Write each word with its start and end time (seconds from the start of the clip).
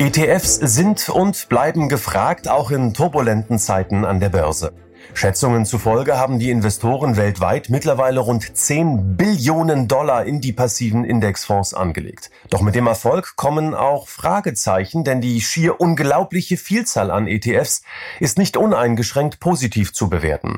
ETFs 0.00 0.54
sind 0.54 1.10
und 1.10 1.50
bleiben 1.50 1.90
gefragt, 1.90 2.48
auch 2.48 2.70
in 2.70 2.94
turbulenten 2.94 3.58
Zeiten 3.58 4.06
an 4.06 4.18
der 4.18 4.30
Börse. 4.30 4.72
Schätzungen 5.12 5.66
zufolge 5.66 6.16
haben 6.16 6.38
die 6.38 6.48
Investoren 6.48 7.18
weltweit 7.18 7.68
mittlerweile 7.68 8.20
rund 8.20 8.56
10 8.56 9.18
Billionen 9.18 9.88
Dollar 9.88 10.24
in 10.24 10.40
die 10.40 10.54
passiven 10.54 11.04
Indexfonds 11.04 11.74
angelegt. 11.74 12.30
Doch 12.48 12.62
mit 12.62 12.76
dem 12.76 12.86
Erfolg 12.86 13.36
kommen 13.36 13.74
auch 13.74 14.08
Fragezeichen, 14.08 15.04
denn 15.04 15.20
die 15.20 15.42
schier 15.42 15.82
unglaubliche 15.82 16.56
Vielzahl 16.56 17.10
an 17.10 17.26
ETFs 17.26 17.82
ist 18.20 18.38
nicht 18.38 18.56
uneingeschränkt 18.56 19.38
positiv 19.38 19.92
zu 19.92 20.08
bewerten. 20.08 20.56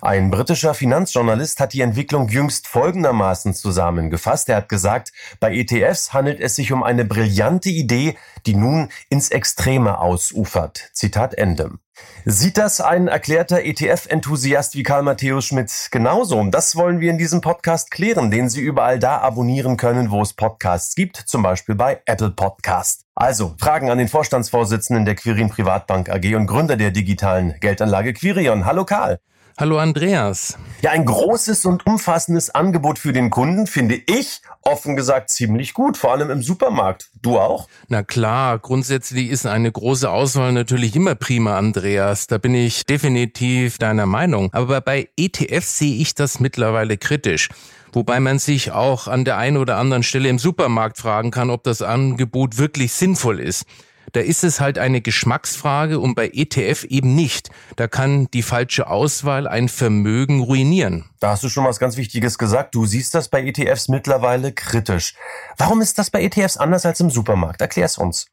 Ein 0.00 0.30
britischer 0.30 0.74
Finanzjournalist 0.74 1.60
hat 1.60 1.72
die 1.72 1.80
Entwicklung 1.80 2.28
jüngst 2.28 2.66
folgendermaßen 2.66 3.54
zusammengefasst. 3.54 4.48
Er 4.48 4.56
hat 4.56 4.68
gesagt, 4.68 5.12
bei 5.40 5.54
ETFs 5.54 6.12
handelt 6.12 6.40
es 6.40 6.56
sich 6.56 6.72
um 6.72 6.82
eine 6.82 7.04
brillante 7.04 7.70
Idee, 7.70 8.16
die 8.46 8.54
nun 8.54 8.90
ins 9.08 9.30
Extreme 9.30 9.98
ausufert. 9.98 10.90
Zitat 10.92 11.34
Ende. 11.34 11.78
Sieht 12.24 12.58
das 12.58 12.80
ein 12.80 13.06
erklärter 13.08 13.62
ETF-Enthusiast 13.64 14.74
wie 14.74 14.82
Karl 14.82 15.02
Matthäus 15.02 15.44
Schmidt 15.44 15.70
genauso? 15.90 16.42
Das 16.50 16.74
wollen 16.74 17.00
wir 17.00 17.10
in 17.10 17.18
diesem 17.18 17.40
Podcast 17.40 17.90
klären, 17.90 18.30
den 18.30 18.48
Sie 18.48 18.60
überall 18.60 18.98
da 18.98 19.18
abonnieren 19.18 19.76
können, 19.76 20.10
wo 20.10 20.22
es 20.22 20.32
Podcasts 20.32 20.94
gibt, 20.94 21.16
zum 21.16 21.42
Beispiel 21.42 21.74
bei 21.74 22.00
Apple 22.06 22.30
Podcast. 22.30 23.04
Also, 23.14 23.54
Fragen 23.60 23.90
an 23.90 23.98
den 23.98 24.08
Vorstandsvorsitzenden 24.08 25.04
der 25.04 25.14
Quirin 25.14 25.50
Privatbank 25.50 26.08
AG 26.08 26.34
und 26.34 26.46
Gründer 26.46 26.76
der 26.76 26.90
digitalen 26.90 27.54
Geldanlage 27.60 28.12
Quirion. 28.12 28.64
Hallo 28.64 28.84
Karl. 28.84 29.20
Hallo 29.56 29.78
Andreas. 29.78 30.58
Ja, 30.82 30.90
ein 30.90 31.04
großes 31.04 31.64
und 31.64 31.86
umfassendes 31.86 32.50
Angebot 32.50 32.98
für 32.98 33.12
den 33.12 33.30
Kunden 33.30 33.68
finde 33.68 33.94
ich 33.94 34.40
offen 34.62 34.96
gesagt 34.96 35.30
ziemlich 35.30 35.74
gut, 35.74 35.96
vor 35.96 36.10
allem 36.10 36.28
im 36.30 36.42
Supermarkt. 36.42 37.08
Du 37.22 37.38
auch? 37.38 37.68
Na 37.86 38.02
klar, 38.02 38.58
grundsätzlich 38.58 39.30
ist 39.30 39.46
eine 39.46 39.70
große 39.70 40.10
Auswahl 40.10 40.52
natürlich 40.52 40.96
immer 40.96 41.14
prima, 41.14 41.56
Andreas. 41.56 42.26
Da 42.26 42.38
bin 42.38 42.52
ich 42.52 42.84
definitiv 42.84 43.78
deiner 43.78 44.06
Meinung. 44.06 44.50
Aber 44.52 44.80
bei 44.80 45.08
ETFs 45.16 45.78
sehe 45.78 46.00
ich 46.00 46.16
das 46.16 46.40
mittlerweile 46.40 46.98
kritisch. 46.98 47.48
Wobei 47.92 48.18
man 48.18 48.40
sich 48.40 48.72
auch 48.72 49.06
an 49.06 49.24
der 49.24 49.36
einen 49.36 49.58
oder 49.58 49.76
anderen 49.76 50.02
Stelle 50.02 50.30
im 50.30 50.40
Supermarkt 50.40 50.98
fragen 50.98 51.30
kann, 51.30 51.50
ob 51.50 51.62
das 51.62 51.80
Angebot 51.80 52.58
wirklich 52.58 52.92
sinnvoll 52.92 53.38
ist. 53.38 53.66
Da 54.12 54.20
ist 54.20 54.44
es 54.44 54.60
halt 54.60 54.78
eine 54.78 55.00
Geschmacksfrage 55.00 55.98
und 55.98 56.14
bei 56.14 56.28
ETF 56.32 56.84
eben 56.84 57.14
nicht. 57.14 57.50
Da 57.76 57.88
kann 57.88 58.28
die 58.32 58.42
falsche 58.42 58.88
Auswahl 58.88 59.46
ein 59.46 59.68
Vermögen 59.68 60.40
ruinieren. 60.40 61.10
Da 61.20 61.30
hast 61.30 61.42
du 61.42 61.48
schon 61.48 61.64
was 61.64 61.78
ganz 61.78 61.96
Wichtiges 61.96 62.38
gesagt. 62.38 62.74
Du 62.74 62.86
siehst 62.86 63.14
das 63.14 63.28
bei 63.28 63.42
ETFs 63.44 63.88
mittlerweile 63.88 64.52
kritisch. 64.52 65.14
Warum 65.56 65.80
ist 65.80 65.98
das 65.98 66.10
bei 66.10 66.22
ETFs 66.22 66.56
anders 66.56 66.86
als 66.86 67.00
im 67.00 67.10
Supermarkt? 67.10 67.60
Erklär's 67.60 67.98
uns 67.98 68.26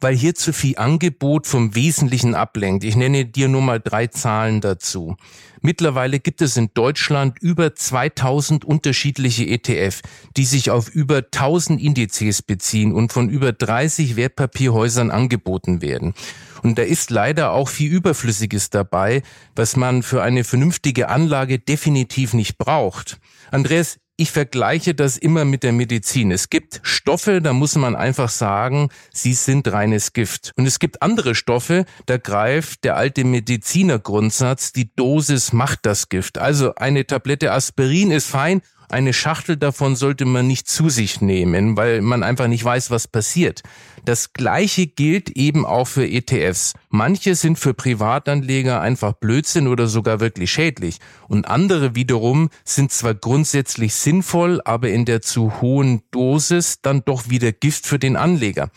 weil 0.00 0.14
hier 0.14 0.34
zu 0.34 0.52
viel 0.52 0.78
Angebot 0.78 1.46
vom 1.46 1.74
Wesentlichen 1.74 2.34
ablenkt. 2.34 2.84
Ich 2.84 2.96
nenne 2.96 3.24
dir 3.24 3.48
nur 3.48 3.62
mal 3.62 3.80
drei 3.80 4.06
Zahlen 4.06 4.60
dazu. 4.60 5.16
Mittlerweile 5.60 6.20
gibt 6.20 6.40
es 6.40 6.56
in 6.56 6.70
Deutschland 6.72 7.38
über 7.40 7.74
2000 7.74 8.64
unterschiedliche 8.64 9.44
ETF, 9.46 10.00
die 10.36 10.44
sich 10.44 10.70
auf 10.70 10.88
über 10.88 11.18
1000 11.18 11.80
Indizes 11.80 12.42
beziehen 12.42 12.92
und 12.92 13.12
von 13.12 13.28
über 13.28 13.52
30 13.52 14.16
Wertpapierhäusern 14.16 15.10
angeboten 15.10 15.82
werden. 15.82 16.14
Und 16.62 16.78
da 16.78 16.82
ist 16.82 17.10
leider 17.10 17.52
auch 17.52 17.68
viel 17.68 17.90
Überflüssiges 17.90 18.70
dabei, 18.70 19.22
was 19.54 19.76
man 19.76 20.02
für 20.02 20.22
eine 20.22 20.44
vernünftige 20.44 21.08
Anlage 21.08 21.58
definitiv 21.58 22.34
nicht 22.34 22.58
braucht. 22.58 23.18
Andreas, 23.50 23.98
ich 24.20 24.32
vergleiche 24.32 24.96
das 24.96 25.16
immer 25.16 25.44
mit 25.44 25.62
der 25.62 25.72
Medizin. 25.72 26.32
Es 26.32 26.50
gibt 26.50 26.80
Stoffe, 26.82 27.40
da 27.40 27.52
muss 27.52 27.76
man 27.76 27.94
einfach 27.94 28.28
sagen, 28.28 28.88
sie 29.12 29.32
sind 29.32 29.72
reines 29.72 30.12
Gift. 30.12 30.52
Und 30.56 30.66
es 30.66 30.80
gibt 30.80 31.02
andere 31.02 31.36
Stoffe, 31.36 31.84
da 32.06 32.18
greift 32.18 32.82
der 32.82 32.96
alte 32.96 33.22
Medizinergrundsatz, 33.22 34.72
die 34.72 34.92
Dosis 34.92 35.52
macht 35.52 35.86
das 35.86 36.08
Gift. 36.08 36.36
Also 36.36 36.74
eine 36.74 37.06
Tablette 37.06 37.52
Aspirin 37.52 38.10
ist 38.10 38.26
fein 38.26 38.60
eine 38.88 39.12
Schachtel 39.12 39.56
davon 39.56 39.96
sollte 39.96 40.24
man 40.24 40.46
nicht 40.46 40.68
zu 40.68 40.88
sich 40.88 41.20
nehmen, 41.20 41.76
weil 41.76 42.00
man 42.00 42.22
einfach 42.22 42.48
nicht 42.48 42.64
weiß, 42.64 42.90
was 42.90 43.08
passiert. 43.08 43.62
Das 44.04 44.32
Gleiche 44.32 44.86
gilt 44.86 45.30
eben 45.30 45.66
auch 45.66 45.86
für 45.86 46.08
ETFs. 46.08 46.72
Manche 46.88 47.34
sind 47.34 47.58
für 47.58 47.74
Privatanleger 47.74 48.80
einfach 48.80 49.12
Blödsinn 49.12 49.68
oder 49.68 49.86
sogar 49.86 50.20
wirklich 50.20 50.50
schädlich. 50.50 50.98
Und 51.28 51.46
andere 51.46 51.94
wiederum 51.94 52.48
sind 52.64 52.90
zwar 52.92 53.14
grundsätzlich 53.14 53.94
sinnvoll, 53.94 54.60
aber 54.64 54.88
in 54.88 55.04
der 55.04 55.20
zu 55.20 55.60
hohen 55.60 56.02
Dosis 56.10 56.80
dann 56.80 57.02
doch 57.04 57.28
wieder 57.28 57.52
Gift 57.52 57.86
für 57.86 57.98
den 57.98 58.16
Anleger. 58.16 58.70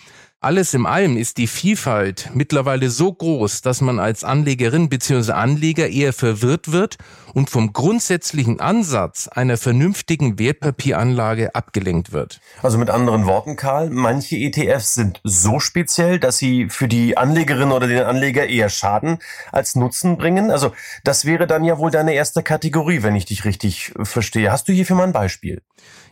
Alles 0.44 0.74
im 0.74 0.88
allem 0.88 1.18
ist 1.18 1.38
die 1.38 1.46
Vielfalt 1.46 2.32
mittlerweile 2.34 2.90
so 2.90 3.14
groß, 3.14 3.62
dass 3.62 3.80
man 3.80 4.00
als 4.00 4.24
Anlegerin 4.24 4.90
bzw. 4.90 5.34
Anleger 5.34 5.88
eher 5.88 6.14
verwirrt 6.14 6.72
wird 6.72 6.98
und 7.36 7.52
vom 7.52 7.74
grundsätzlichen 7.74 8.60
Ansatz 8.60 9.28
einer 9.28 9.58
vernünftigen 9.58 10.40
Wertpapieranlage 10.40 11.54
abgelenkt 11.54 12.12
wird. 12.12 12.42
Also 12.64 12.80
mit 12.80 12.90
anderen 12.90 13.28
Worten, 13.28 13.56
Karl, 13.56 13.92
manche 13.92 14.36
ETFs 14.36 14.96
sind 14.96 15.22
so 15.24 15.60
speziell, 15.60 16.18
dass 16.18 16.40
sie 16.40 16.70
für 16.70 16.88
die 16.88 17.18
Anlegerin 17.18 17.72
oder 17.72 17.86
den 17.86 18.02
Anleger 18.02 18.48
eher 18.48 18.70
Schaden 18.70 19.20
als 19.52 19.76
Nutzen 19.76 20.18
bringen. 20.18 20.50
Also 20.50 20.72
das 21.04 21.26
wäre 21.26 21.46
dann 21.46 21.64
ja 21.64 21.78
wohl 21.78 21.92
deine 21.92 22.16
erste 22.16 22.42
Kategorie, 22.42 23.04
wenn 23.04 23.16
ich 23.16 23.26
dich 23.26 23.46
richtig 23.46 23.94
verstehe. 24.02 24.52
Hast 24.52 24.68
du 24.68 24.74
hierfür 24.74 24.96
mal 24.96 25.04
ein 25.04 25.14
Beispiel? 25.14 25.62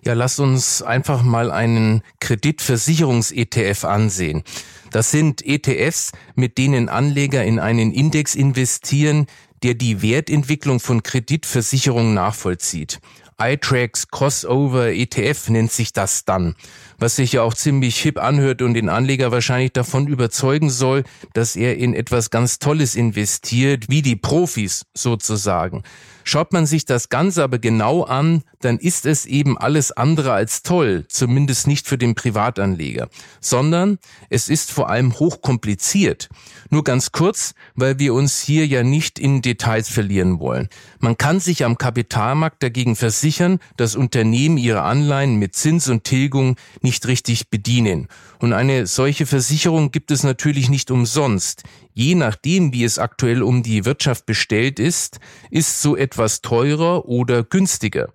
Ja, 0.06 0.14
lass 0.14 0.40
uns 0.40 0.82
einfach 0.82 1.24
mal 1.24 1.52
einen 1.52 2.02
Kreditversicherungs-ETF 2.20 3.84
ansehen. 3.84 4.44
Das 4.92 5.12
sind 5.12 5.46
ETFs, 5.46 6.12
mit 6.36 6.58
denen 6.58 6.90
Anleger 6.90 7.44
in 7.44 7.60
einen 7.60 7.92
Index 7.92 8.34
investieren, 8.34 9.28
der 9.62 9.74
die 9.74 10.02
Wertentwicklung 10.02 10.80
von 10.80 11.04
Kreditversicherungen 11.04 12.14
nachvollzieht. 12.14 13.00
iTrax 13.42 14.10
Crossover 14.10 14.92
ETF 14.92 15.50
nennt 15.50 15.72
sich 15.72 15.94
das 15.94 16.26
dann, 16.26 16.56
was 16.98 17.16
sich 17.16 17.34
ja 17.34 17.44
auch 17.44 17.54
ziemlich 17.54 17.98
hip 18.00 18.22
anhört 18.22 18.62
und 18.62 18.74
den 18.74 18.90
Anleger 18.90 19.32
wahrscheinlich 19.32 19.72
davon 19.72 20.08
überzeugen 20.08 20.70
soll, 20.70 21.04
dass 21.34 21.56
er 21.56 21.78
in 21.78 21.94
etwas 21.94 22.32
ganz 22.32 22.60
Tolles 22.60 22.96
investiert, 22.96 23.86
wie 23.90 24.02
die 24.02 24.18
Profis 24.18 24.86
sozusagen. 24.94 25.84
Schaut 26.24 26.54
man 26.54 26.66
sich 26.66 26.86
das 26.86 27.10
Ganze 27.10 27.44
aber 27.44 27.60
genau 27.60 28.04
an, 28.04 28.44
dann 28.62 28.78
ist 28.78 29.06
es 29.06 29.26
eben 29.26 29.58
alles 29.58 29.92
andere 29.92 30.34
als 30.34 30.64
toll, 30.64 31.06
zumindest 31.08 31.68
nicht 31.68 31.88
für 31.88 31.98
den 31.98 32.16
Privatanleger, 32.16 33.10
sondern 33.40 34.00
es 34.30 34.50
ist 34.50 34.72
vor 34.72 34.90
allem 34.90 35.18
hochkompliziert. 35.18 36.30
Nur 36.70 36.84
ganz 36.84 37.12
kurz, 37.12 37.54
weil 37.76 38.00
wir 38.00 38.14
uns 38.14 38.42
hier 38.42 38.68
ja 38.68 38.84
nicht 38.84 39.18
in 39.18 39.42
Details 39.42 39.90
verlieren 39.90 40.40
wollen. 40.40 40.70
Man 41.00 41.18
kann 41.18 41.40
sich 41.40 41.66
am 41.66 41.78
Kapitalmarkt 41.78 42.62
dagegen 42.62 42.96
versichern, 42.96 43.60
dass 43.78 43.96
Unternehmen 43.96 44.58
ihre 44.58 44.82
Anleihen 44.82 45.38
mit 45.38 45.56
Zins 45.56 45.88
und 45.88 46.04
Tilgung 46.04 46.58
nicht 46.82 47.08
richtig 47.08 47.50
bedienen. 47.50 48.08
Und 48.40 48.54
eine 48.54 48.88
solche 48.88 49.26
Versicherung 49.26 49.92
gibt 49.92 50.12
es 50.12 50.24
natürlich 50.24 50.70
nicht 50.70 50.92
umsonst. 50.92 51.64
Je 51.94 52.16
nachdem, 52.16 52.72
wie 52.74 52.84
es 52.84 53.00
aktuell 53.00 53.42
um 53.42 53.64
die 53.64 53.86
Wirtschaft 53.86 54.26
bestellt 54.26 54.80
ist, 54.80 55.20
ist 55.50 55.82
so 55.82 55.96
etwas 55.96 56.42
teurer 56.42 57.06
oder 57.06 57.44
günstiger. 57.44 58.14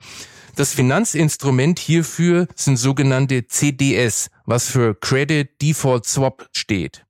Das 0.57 0.73
Finanzinstrument 0.73 1.81
hierfür 1.81 2.47
sind 2.55 2.77
sogenannte 2.77 3.49
CDS, 3.49 4.31
was 4.47 4.71
für 4.71 4.95
Credit 4.95 5.51
Default 5.61 6.07
Swap 6.07 6.49
steht. 6.53 7.05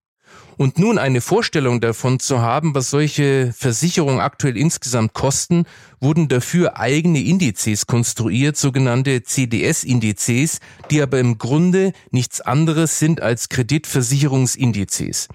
Und 0.57 0.79
nun 0.79 0.99
eine 0.99 1.21
Vorstellung 1.21 1.81
davon 1.81 2.21
zu 2.21 2.41
haben, 2.41 2.75
was 2.75 2.91
solche 2.91 3.53
Versicherungen 3.53 4.21
aktuell 4.21 4.57
insgesamt 4.57 5.13
kosten, 5.13 5.65
wurden 6.01 6.29
dafür 6.29 6.79
eigene 6.79 7.21
Indizes 7.23 7.87
konstruiert, 7.87 8.57
sogenannte 8.57 9.25
CDS-Indizes, 9.25 10.61
die 10.91 11.03
aber 11.03 11.19
im 11.19 11.39
Grunde 11.39 11.93
nichts 12.11 12.41
anderes 12.41 12.99
sind 12.99 13.21
als 13.21 13.49
Kreditversicherungsindizes. 13.49 15.29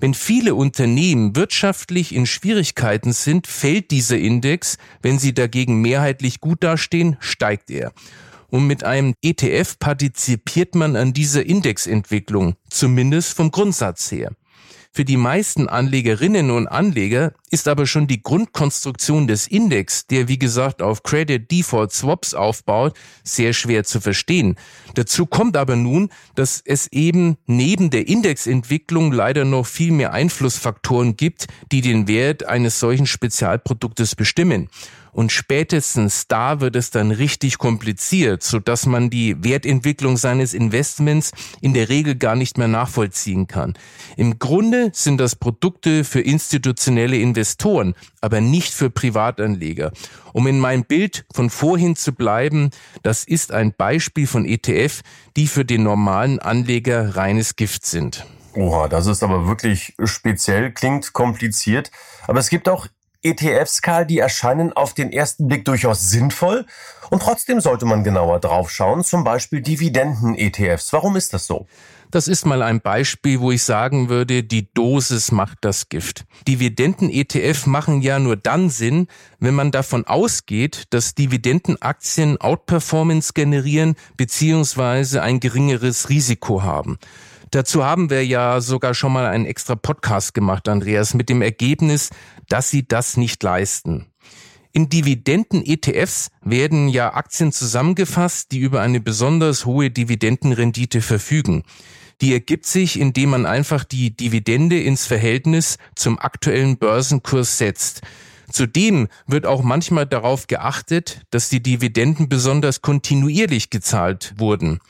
Wenn 0.00 0.14
viele 0.14 0.54
Unternehmen 0.54 1.34
wirtschaftlich 1.34 2.14
in 2.14 2.26
Schwierigkeiten 2.26 3.12
sind, 3.12 3.46
fällt 3.46 3.90
dieser 3.90 4.18
Index. 4.18 4.78
Wenn 5.02 5.18
sie 5.18 5.34
dagegen 5.34 5.80
mehrheitlich 5.80 6.40
gut 6.40 6.62
dastehen, 6.62 7.16
steigt 7.18 7.70
er. 7.70 7.92
Und 8.48 8.66
mit 8.66 8.84
einem 8.84 9.14
ETF 9.22 9.78
partizipiert 9.78 10.74
man 10.74 10.96
an 10.96 11.12
dieser 11.12 11.44
Indexentwicklung, 11.44 12.54
zumindest 12.70 13.34
vom 13.34 13.50
Grundsatz 13.50 14.10
her. 14.12 14.32
Für 14.92 15.04
die 15.04 15.16
meisten 15.16 15.68
Anlegerinnen 15.68 16.50
und 16.50 16.66
Anleger 16.66 17.32
ist 17.48 17.68
aber 17.68 17.86
schon 17.86 18.06
die 18.06 18.22
Grundkonstruktion 18.22 19.26
des 19.26 19.46
Index, 19.46 20.06
der 20.06 20.28
wie 20.28 20.38
gesagt 20.38 20.82
auf 20.82 21.02
Credit 21.02 21.50
Default 21.50 21.92
Swaps 21.92 22.34
aufbaut, 22.34 22.94
sehr 23.24 23.52
schwer 23.52 23.84
zu 23.84 24.00
verstehen. 24.00 24.56
Dazu 24.94 25.26
kommt 25.26 25.56
aber 25.56 25.76
nun, 25.76 26.10
dass 26.34 26.62
es 26.64 26.86
eben 26.92 27.36
neben 27.46 27.90
der 27.90 28.08
Indexentwicklung 28.08 29.12
leider 29.12 29.44
noch 29.44 29.66
viel 29.66 29.92
mehr 29.92 30.12
Einflussfaktoren 30.12 31.16
gibt, 31.16 31.46
die 31.72 31.80
den 31.80 32.08
Wert 32.08 32.44
eines 32.44 32.80
solchen 32.80 33.06
Spezialproduktes 33.06 34.14
bestimmen. 34.14 34.68
Und 35.18 35.32
spätestens 35.32 36.28
da 36.28 36.60
wird 36.60 36.76
es 36.76 36.90
dann 36.90 37.10
richtig 37.10 37.58
kompliziert, 37.58 38.44
so 38.44 38.60
dass 38.60 38.86
man 38.86 39.10
die 39.10 39.42
Wertentwicklung 39.42 40.16
seines 40.16 40.54
Investments 40.54 41.32
in 41.60 41.74
der 41.74 41.88
Regel 41.88 42.14
gar 42.14 42.36
nicht 42.36 42.56
mehr 42.56 42.68
nachvollziehen 42.68 43.48
kann. 43.48 43.74
Im 44.16 44.38
Grunde 44.38 44.90
sind 44.94 45.18
das 45.18 45.34
Produkte 45.34 46.04
für 46.04 46.20
institutionelle 46.20 47.16
Investoren, 47.16 47.37
aber 48.20 48.40
nicht 48.40 48.72
für 48.72 48.90
Privatanleger. 48.90 49.92
Um 50.32 50.46
in 50.46 50.58
meinem 50.58 50.84
Bild 50.84 51.24
von 51.32 51.50
vorhin 51.50 51.96
zu 51.96 52.12
bleiben, 52.12 52.70
das 53.02 53.24
ist 53.24 53.52
ein 53.52 53.72
Beispiel 53.72 54.26
von 54.26 54.44
ETF, 54.44 55.02
die 55.36 55.46
für 55.46 55.64
den 55.64 55.82
normalen 55.82 56.38
Anleger 56.38 57.16
reines 57.16 57.56
Gift 57.56 57.86
sind. 57.86 58.26
Oha, 58.54 58.88
das 58.88 59.06
ist 59.06 59.22
aber 59.22 59.46
wirklich 59.46 59.94
speziell, 60.04 60.72
klingt 60.72 61.12
kompliziert. 61.12 61.90
Aber 62.26 62.40
es 62.40 62.48
gibt 62.48 62.68
auch 62.68 62.88
ETFs, 63.22 63.82
Karl, 63.82 64.06
die 64.06 64.18
erscheinen 64.18 64.72
auf 64.72 64.94
den 64.94 65.12
ersten 65.12 65.48
Blick 65.48 65.64
durchaus 65.64 66.08
sinnvoll 66.08 66.66
und 67.10 67.20
trotzdem 67.20 67.60
sollte 67.60 67.84
man 67.84 68.04
genauer 68.04 68.38
draufschauen, 68.38 69.02
zum 69.02 69.24
Beispiel 69.24 69.60
Dividenden-ETFs. 69.60 70.92
Warum 70.92 71.16
ist 71.16 71.34
das 71.34 71.46
so? 71.46 71.66
Das 72.10 72.26
ist 72.26 72.46
mal 72.46 72.62
ein 72.62 72.80
Beispiel, 72.80 73.40
wo 73.40 73.52
ich 73.52 73.62
sagen 73.62 74.08
würde, 74.08 74.42
die 74.42 74.72
Dosis 74.72 75.30
macht 75.30 75.58
das 75.60 75.90
Gift. 75.90 76.24
Dividenden-ETF 76.46 77.66
machen 77.66 78.00
ja 78.00 78.18
nur 78.18 78.36
dann 78.36 78.70
Sinn, 78.70 79.08
wenn 79.40 79.54
man 79.54 79.72
davon 79.72 80.06
ausgeht, 80.06 80.84
dass 80.88 81.14
Dividendenaktien 81.14 82.40
Outperformance 82.40 83.34
generieren 83.34 83.94
bzw. 84.16 85.18
ein 85.18 85.38
geringeres 85.38 86.08
Risiko 86.08 86.62
haben. 86.62 86.96
Dazu 87.50 87.84
haben 87.84 88.08
wir 88.08 88.24
ja 88.24 88.62
sogar 88.62 88.94
schon 88.94 89.12
mal 89.12 89.26
einen 89.26 89.44
extra 89.44 89.74
Podcast 89.74 90.32
gemacht, 90.32 90.66
Andreas, 90.66 91.12
mit 91.12 91.28
dem 91.28 91.42
Ergebnis, 91.42 92.08
dass 92.48 92.70
sie 92.70 92.88
das 92.88 93.18
nicht 93.18 93.42
leisten. 93.42 94.06
In 94.72 94.88
Dividenden-ETFs 94.88 96.30
werden 96.42 96.88
ja 96.88 97.12
Aktien 97.14 97.52
zusammengefasst, 97.52 98.52
die 98.52 98.60
über 98.60 98.80
eine 98.80 99.00
besonders 99.00 99.66
hohe 99.66 99.90
Dividendenrendite 99.90 101.00
verfügen. 101.00 101.64
Die 102.20 102.32
ergibt 102.32 102.66
sich, 102.66 102.98
indem 102.98 103.30
man 103.30 103.46
einfach 103.46 103.84
die 103.84 104.16
Dividende 104.16 104.80
ins 104.80 105.06
Verhältnis 105.06 105.78
zum 105.94 106.18
aktuellen 106.18 106.76
Börsenkurs 106.76 107.58
setzt. 107.58 108.02
Zudem 108.50 109.08
wird 109.26 109.46
auch 109.46 109.62
manchmal 109.62 110.06
darauf 110.06 110.46
geachtet, 110.46 111.22
dass 111.30 111.48
die 111.48 111.62
Dividenden 111.62 112.28
besonders 112.28 112.80
kontinuierlich 112.80 113.70
gezahlt 113.70 114.34
wurden. 114.38 114.80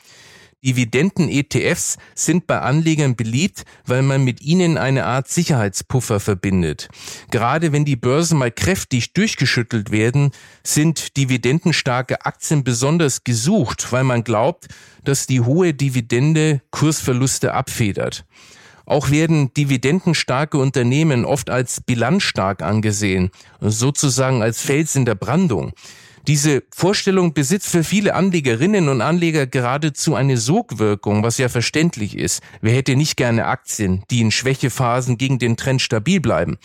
Dividenden-ETFs 0.63 1.97
sind 2.15 2.45
bei 2.45 2.59
Anlegern 2.59 3.15
beliebt, 3.15 3.63
weil 3.85 4.01
man 4.01 4.23
mit 4.23 4.41
ihnen 4.41 4.77
eine 4.77 5.05
Art 5.05 5.29
Sicherheitspuffer 5.29 6.19
verbindet. 6.19 6.89
Gerade 7.31 7.71
wenn 7.71 7.85
die 7.85 7.95
Börsen 7.95 8.37
mal 8.37 8.51
kräftig 8.51 9.13
durchgeschüttelt 9.13 9.91
werden, 9.91 10.31
sind 10.63 11.15
dividendenstarke 11.15 12.25
Aktien 12.25 12.63
besonders 12.63 13.23
gesucht, 13.23 13.91
weil 13.91 14.03
man 14.03 14.23
glaubt, 14.23 14.67
dass 15.03 15.27
die 15.27 15.41
hohe 15.41 15.73
Dividende 15.73 16.61
Kursverluste 16.71 17.53
abfedert. 17.53 18.25
Auch 18.85 19.11
werden 19.11 19.53
dividendenstarke 19.53 20.57
Unternehmen 20.57 21.23
oft 21.23 21.51
als 21.51 21.79
bilanzstark 21.79 22.63
angesehen, 22.63 23.29
sozusagen 23.61 24.41
als 24.41 24.61
Fels 24.61 24.95
in 24.95 25.05
der 25.05 25.13
Brandung. 25.13 25.73
Diese 26.27 26.63
Vorstellung 26.73 27.33
besitzt 27.33 27.69
für 27.69 27.83
viele 27.83 28.13
Anlegerinnen 28.13 28.89
und 28.89 29.01
Anleger 29.01 29.47
geradezu 29.47 30.15
eine 30.15 30.37
Sogwirkung, 30.37 31.23
was 31.23 31.37
ja 31.37 31.49
verständlich 31.49 32.17
ist. 32.17 32.41
Wer 32.61 32.73
hätte 32.75 32.95
nicht 32.95 33.17
gerne 33.17 33.45
Aktien, 33.45 34.03
die 34.11 34.21
in 34.21 34.31
Schwächephasen 34.31 35.17
gegen 35.17 35.39
den 35.39 35.57
Trend 35.57 35.81
stabil 35.81 36.19
bleiben? 36.19 36.57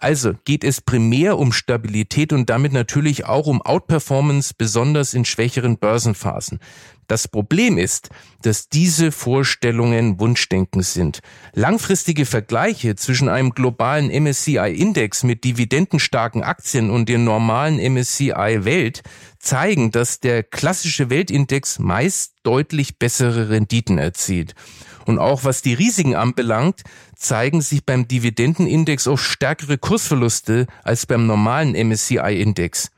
Also 0.00 0.34
geht 0.44 0.62
es 0.62 0.80
primär 0.80 1.38
um 1.38 1.52
Stabilität 1.52 2.32
und 2.32 2.48
damit 2.50 2.72
natürlich 2.72 3.26
auch 3.26 3.46
um 3.46 3.60
Outperformance, 3.62 4.54
besonders 4.56 5.14
in 5.14 5.24
schwächeren 5.24 5.76
Börsenphasen. 5.76 6.60
Das 7.08 7.26
Problem 7.26 7.78
ist, 7.78 8.10
dass 8.42 8.68
diese 8.68 9.12
Vorstellungen 9.12 10.20
Wunschdenken 10.20 10.82
sind. 10.82 11.20
Langfristige 11.54 12.26
Vergleiche 12.26 12.96
zwischen 12.96 13.30
einem 13.30 13.50
globalen 13.50 14.10
MSCI-Index 14.10 15.24
mit 15.24 15.42
dividendenstarken 15.42 16.42
Aktien 16.42 16.90
und 16.90 17.08
dem 17.08 17.24
normalen 17.24 17.78
MSCI 17.78 18.58
Welt 18.64 19.02
zeigen, 19.38 19.90
dass 19.90 20.20
der 20.20 20.42
klassische 20.42 21.08
Weltindex 21.08 21.78
meist 21.78 22.34
deutlich 22.42 22.98
bessere 22.98 23.48
Renditen 23.48 23.96
erzielt. 23.96 24.54
Und 25.06 25.18
auch 25.18 25.44
was 25.44 25.62
die 25.62 25.72
Risiken 25.72 26.14
anbelangt, 26.14 26.82
zeigen 27.16 27.62
sich 27.62 27.86
beim 27.86 28.06
Dividendenindex 28.06 29.08
auch 29.08 29.18
stärkere 29.18 29.78
Kursverluste 29.78 30.66
als 30.84 31.06
beim 31.06 31.26
normalen 31.26 31.74
MSCI-Index. 31.74 32.90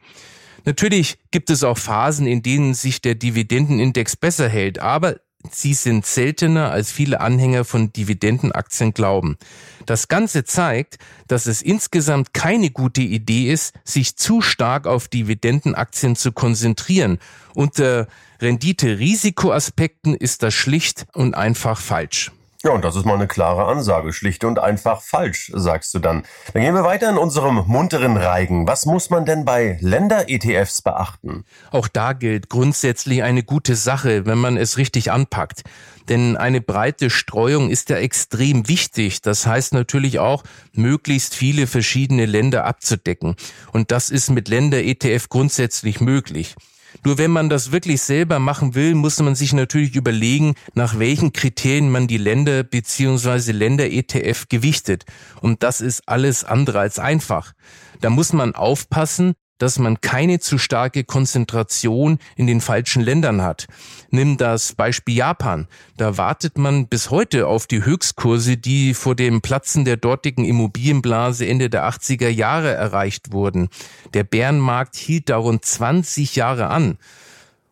Natürlich 0.65 1.19
gibt 1.31 1.51
es 1.51 1.65
auch 1.65 1.79
Phasen, 1.79 2.27
in 2.27 2.43
denen 2.43 2.75
sich 2.75 3.01
der 3.01 3.15
Dividendenindex 3.15 4.17
besser 4.17 4.49
hält, 4.49 4.79
aber 4.79 5.17
sie 5.51 5.75
sind 5.75 6.05
seltener, 6.05 6.71
als 6.71 6.93
viele 6.93 7.21
Anhänger 7.21 7.65
von 7.65 7.93
Dividendenaktien 7.93 8.93
glauben. 8.93 9.39
Das 9.87 10.09
Ganze 10.09 10.45
zeigt, 10.45 10.99
dass 11.29 11.47
es 11.47 11.63
insgesamt 11.63 12.35
keine 12.35 12.71
gute 12.71 13.01
Idee 13.01 13.51
ist, 13.51 13.75
sich 13.85 14.17
zu 14.17 14.43
stark 14.43 14.87
auf 14.87 15.09
Dividendenaktien 15.09 16.17
zu 16.17 16.33
konzentrieren. 16.33 17.19
Unter 17.55 18.07
Rendite-Risikoaspekten 18.41 20.15
ist 20.15 20.43
das 20.43 20.55
schlicht 20.55 21.07
und 21.15 21.35
einfach 21.35 21.81
falsch. 21.81 22.33
Ja, 22.63 22.73
und 22.73 22.85
das 22.85 22.95
ist 22.95 23.07
mal 23.07 23.15
eine 23.15 23.27
klare 23.27 23.65
Ansage. 23.65 24.13
Schlicht 24.13 24.45
und 24.45 24.59
einfach 24.59 25.01
falsch, 25.01 25.51
sagst 25.55 25.95
du 25.95 25.99
dann. 25.99 26.25
Dann 26.53 26.61
gehen 26.63 26.75
wir 26.75 26.85
weiter 26.85 27.09
in 27.09 27.17
unserem 27.17 27.65
munteren 27.67 28.19
Reigen. 28.19 28.69
Was 28.69 28.85
muss 28.85 29.09
man 29.09 29.25
denn 29.25 29.47
bei 29.47 29.79
Länder-ETFs 29.81 30.83
beachten? 30.83 31.47
Auch 31.71 31.89
da 31.89 32.13
gilt 32.13 32.51
grundsätzlich 32.51 33.23
eine 33.23 33.43
gute 33.45 33.77
Sache, 33.77 34.27
wenn 34.27 34.37
man 34.37 34.59
es 34.59 34.77
richtig 34.77 35.11
anpackt. 35.11 35.63
Denn 36.11 36.37
eine 36.37 36.61
breite 36.61 37.09
Streuung 37.09 37.71
ist 37.71 37.89
ja 37.89 37.97
extrem 37.97 38.69
wichtig. 38.69 39.23
Das 39.23 39.47
heißt 39.47 39.73
natürlich 39.73 40.19
auch, 40.19 40.45
möglichst 40.75 41.35
viele 41.35 41.67
verschiedene 41.67 42.27
Länder 42.27 42.67
abzudecken. 42.67 43.37
Und 43.73 43.91
das 43.91 44.11
ist 44.11 44.29
mit 44.29 44.49
Länder-ETF 44.49 45.31
grundsätzlich 45.31 46.03
möglich. 46.03 46.57
Nur 47.05 47.19
wenn 47.19 47.31
man 47.31 47.49
das 47.49 47.73
wirklich 47.73 48.03
selber 48.03 48.39
machen 48.39 48.75
will, 48.75 48.95
muss 48.95 49.19
man 49.21 49.35
sich 49.35 49.53
natürlich 49.53 49.95
überlegen, 49.95 50.55
nach 50.75 50.99
welchen 50.99 51.33
Kriterien 51.33 51.91
man 51.91 52.07
die 52.07 52.19
Länder 52.19 52.63
bzw. 52.63 53.53
Länder-ETF 53.53 54.49
gewichtet. 54.49 55.05
Und 55.41 55.63
das 55.63 55.81
ist 55.81 56.09
alles 56.09 56.45
andere 56.45 56.81
als 56.81 56.99
einfach. 56.99 57.53
Da 58.01 58.11
muss 58.11 58.33
man 58.33 58.55
aufpassen, 58.55 59.35
dass 59.61 59.79
man 59.79 60.01
keine 60.01 60.41
zu 60.41 60.59
starke 60.59 61.05
Konzentration 61.05 62.19
in 62.35 62.47
den 62.47 62.61
falschen 62.61 63.03
Ländern 63.03 63.43
hat. 63.43 63.67
Nimm 64.11 64.39
das 64.39 64.73
Beispiel 64.73 65.17
Japan. 65.17 65.69
Da 65.97 66.17
wartet 66.17 66.59
man 66.59 66.89
bis 66.89 67.11
heute 67.11 67.47
auf 67.47 67.67
die 67.67 67.85
Höchstkurse, 67.85 68.57
die 68.57 68.95
vor 68.95 69.15
dem 69.15 69.43
Platzen 69.43 69.85
der 69.85 69.99
dortigen 69.99 70.45
Immobilienblase 70.45 71.47
Ende 71.47 71.69
der 71.69 71.89
80er 71.89 72.29
Jahre 72.29 72.73
erreicht 72.73 73.33
wurden. 73.33 73.69
Der 74.15 74.25
Bärenmarkt 74.25 74.97
hielt 74.97 75.29
da 75.29 75.37
rund 75.37 75.65
20 75.65 76.37
Jahre 76.37 76.69
an. 76.69 76.97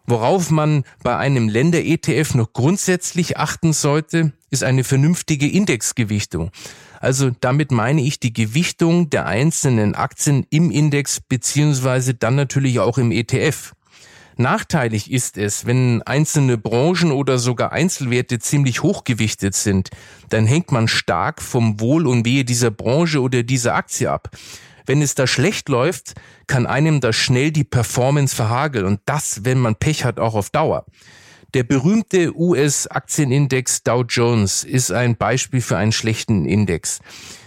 Worauf 0.07 0.51
man 0.51 0.85
bei 1.03 1.17
einem 1.17 1.49
Länder-ETF 1.49 2.35
noch 2.35 2.53
grundsätzlich 2.53 3.39
achten 3.39 3.73
sollte, 3.73 4.33
ist 4.51 4.65
eine 4.65 4.85
vernünftige 4.85 5.49
Indexgewichtung. 5.49 6.51
Also 7.01 7.31
damit 7.41 7.71
meine 7.71 8.03
ich 8.03 8.21
die 8.21 8.33
Gewichtung 8.33 9.11
der 9.11 9.27
einzelnen 9.27 9.95
Aktien 9.95 10.47
im 10.51 10.71
Index 10.71 11.21
beziehungsweise 11.21 12.15
dann 12.15 12.35
natürlich 12.35 12.81
auch 12.81 12.99
im 12.99 13.13
ETF. 13.13 13.73
Nachteilig 14.37 15.11
ist 15.11 15.37
es, 15.37 15.67
wenn 15.67 16.01
einzelne 16.03 16.59
Branchen 16.59 17.11
oder 17.11 17.39
sogar 17.39 17.73
Einzelwerte 17.73 18.39
ziemlich 18.39 18.85
hochgewichtet 18.85 19.57
sind, 19.57 19.91
dann 20.29 20.47
hängt 20.47 20.71
man 20.71 20.87
stark 20.87 21.43
vom 21.43 21.81
Wohl 21.81 22.07
und 22.07 22.25
Wehe 22.25 22.45
dieser 22.45 22.71
Branche 22.71 23.21
oder 23.21 23.43
dieser 23.43 23.75
Aktie 23.75 24.09
ab. 24.09 24.31
Wenn 24.87 25.03
es 25.03 25.17
da 25.17 25.27
schlecht 25.27 25.69
läuft, 25.69 26.15
kann 26.47 26.67
einem 26.67 27.01
da 27.01 27.13
schnell 27.13 27.51
die 27.51 27.65
Performance 27.65 28.35
verhageln 28.35 28.87
und 28.87 29.01
das, 29.07 29.45
wenn 29.45 29.59
man 29.59 29.75
Pech 29.75 30.05
hat, 30.05 30.21
auch 30.21 30.35
auf 30.35 30.51
Dauer. 30.51 30.87
Der 31.55 31.63
berühmte 31.63 32.37
US-Aktienindex 32.37 33.83
Dow 33.83 34.05
Jones 34.07 34.65
ist 34.65 34.93
ein 34.93 35.17
Beispiel 35.17 35.63
für 35.63 35.79
einen 35.79 35.93
schlechten 35.93 36.45
Index. 36.45 37.01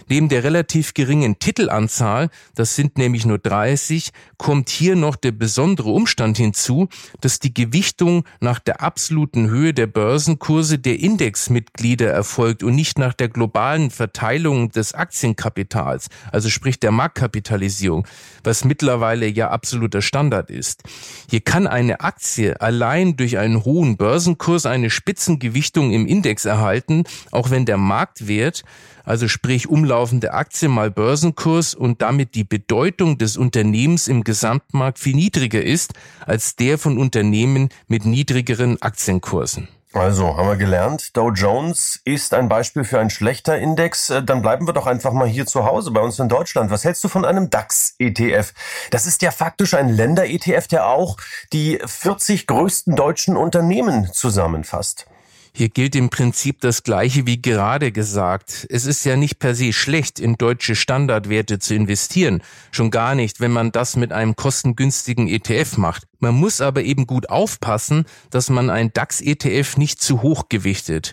Neben 0.08 0.28
der 0.28 0.44
relativ 0.44 0.94
geringen 0.94 1.38
Titelanzahl, 1.38 2.30
das 2.54 2.74
sind 2.76 2.98
nämlich 2.98 3.26
nur 3.26 3.38
30, 3.38 4.10
kommt 4.36 4.68
hier 4.68 4.96
noch 4.96 5.16
der 5.16 5.32
besondere 5.32 5.90
Umstand 5.90 6.36
hinzu, 6.36 6.88
dass 7.20 7.38
die 7.38 7.54
Gewichtung 7.54 8.24
nach 8.40 8.58
der 8.58 8.82
absoluten 8.82 9.48
Höhe 9.48 9.74
der 9.74 9.86
Börsenkurse 9.86 10.78
der 10.78 10.98
Indexmitglieder 10.98 12.10
erfolgt 12.10 12.62
und 12.62 12.74
nicht 12.74 12.98
nach 12.98 13.14
der 13.14 13.28
globalen 13.28 13.90
Verteilung 13.90 14.70
des 14.70 14.94
Aktienkapitals, 14.94 16.08
also 16.30 16.48
sprich 16.48 16.80
der 16.80 16.90
Marktkapitalisierung, 16.90 18.06
was 18.44 18.64
mittlerweile 18.64 19.26
ja 19.26 19.50
absoluter 19.50 20.02
Standard 20.02 20.50
ist. 20.50 20.82
Hier 21.30 21.40
kann 21.40 21.66
eine 21.66 22.00
Aktie 22.00 22.60
allein 22.60 23.16
durch 23.16 23.38
einen 23.38 23.64
hohen 23.64 23.96
Börsenkurs 23.96 24.66
eine 24.66 24.90
Spitzengewichtung 24.90 25.92
im 25.92 26.06
Index 26.06 26.44
erhalten, 26.44 27.04
auch 27.30 27.50
wenn 27.50 27.66
der 27.66 27.76
Marktwert 27.76 28.64
also 29.04 29.28
sprich 29.28 29.68
umlaufende 29.68 30.32
Aktie 30.32 30.68
mal 30.68 30.90
Börsenkurs 30.90 31.74
und 31.74 32.02
damit 32.02 32.34
die 32.34 32.44
Bedeutung 32.44 33.18
des 33.18 33.36
Unternehmens 33.36 34.08
im 34.08 34.24
Gesamtmarkt 34.24 34.98
viel 34.98 35.14
niedriger 35.14 35.62
ist 35.62 35.92
als 36.26 36.56
der 36.56 36.78
von 36.78 36.98
Unternehmen 36.98 37.68
mit 37.88 38.04
niedrigeren 38.04 38.80
Aktienkursen. 38.80 39.68
Also, 39.94 40.38
haben 40.38 40.48
wir 40.48 40.56
gelernt, 40.56 41.14
Dow 41.18 41.30
Jones 41.30 42.00
ist 42.06 42.32
ein 42.32 42.48
Beispiel 42.48 42.82
für 42.82 42.98
ein 42.98 43.10
schlechter 43.10 43.58
Index. 43.58 44.08
Äh, 44.08 44.22
dann 44.22 44.40
bleiben 44.40 44.66
wir 44.66 44.72
doch 44.72 44.86
einfach 44.86 45.12
mal 45.12 45.28
hier 45.28 45.44
zu 45.44 45.66
Hause 45.66 45.90
bei 45.90 46.00
uns 46.00 46.18
in 46.18 46.30
Deutschland. 46.30 46.70
Was 46.70 46.84
hältst 46.84 47.04
du 47.04 47.08
von 47.08 47.26
einem 47.26 47.50
DAX-ETF? 47.50 48.54
Das 48.90 49.06
ist 49.06 49.20
ja 49.20 49.30
faktisch 49.30 49.74
ein 49.74 49.90
Länder-ETF, 49.90 50.66
der 50.68 50.86
auch 50.86 51.18
die 51.52 51.78
40 51.84 52.46
größten 52.46 52.96
deutschen 52.96 53.36
Unternehmen 53.36 54.10
zusammenfasst. 54.10 55.06
Hier 55.54 55.68
gilt 55.68 55.94
im 55.96 56.08
Prinzip 56.08 56.62
das 56.62 56.82
Gleiche 56.82 57.26
wie 57.26 57.42
gerade 57.42 57.92
gesagt. 57.92 58.66
Es 58.70 58.86
ist 58.86 59.04
ja 59.04 59.16
nicht 59.16 59.38
per 59.38 59.54
se 59.54 59.74
schlecht, 59.74 60.18
in 60.18 60.36
deutsche 60.36 60.74
Standardwerte 60.74 61.58
zu 61.58 61.74
investieren. 61.74 62.42
Schon 62.70 62.90
gar 62.90 63.14
nicht, 63.14 63.38
wenn 63.40 63.52
man 63.52 63.70
das 63.70 63.94
mit 63.94 64.12
einem 64.12 64.34
kostengünstigen 64.34 65.28
ETF 65.28 65.76
macht. 65.76 66.04
Man 66.20 66.36
muss 66.36 66.62
aber 66.62 66.84
eben 66.84 67.06
gut 67.06 67.28
aufpassen, 67.28 68.06
dass 68.30 68.48
man 68.48 68.70
ein 68.70 68.92
DAX-ETF 68.94 69.76
nicht 69.76 70.00
zu 70.00 70.22
hoch 70.22 70.48
gewichtet. 70.48 71.12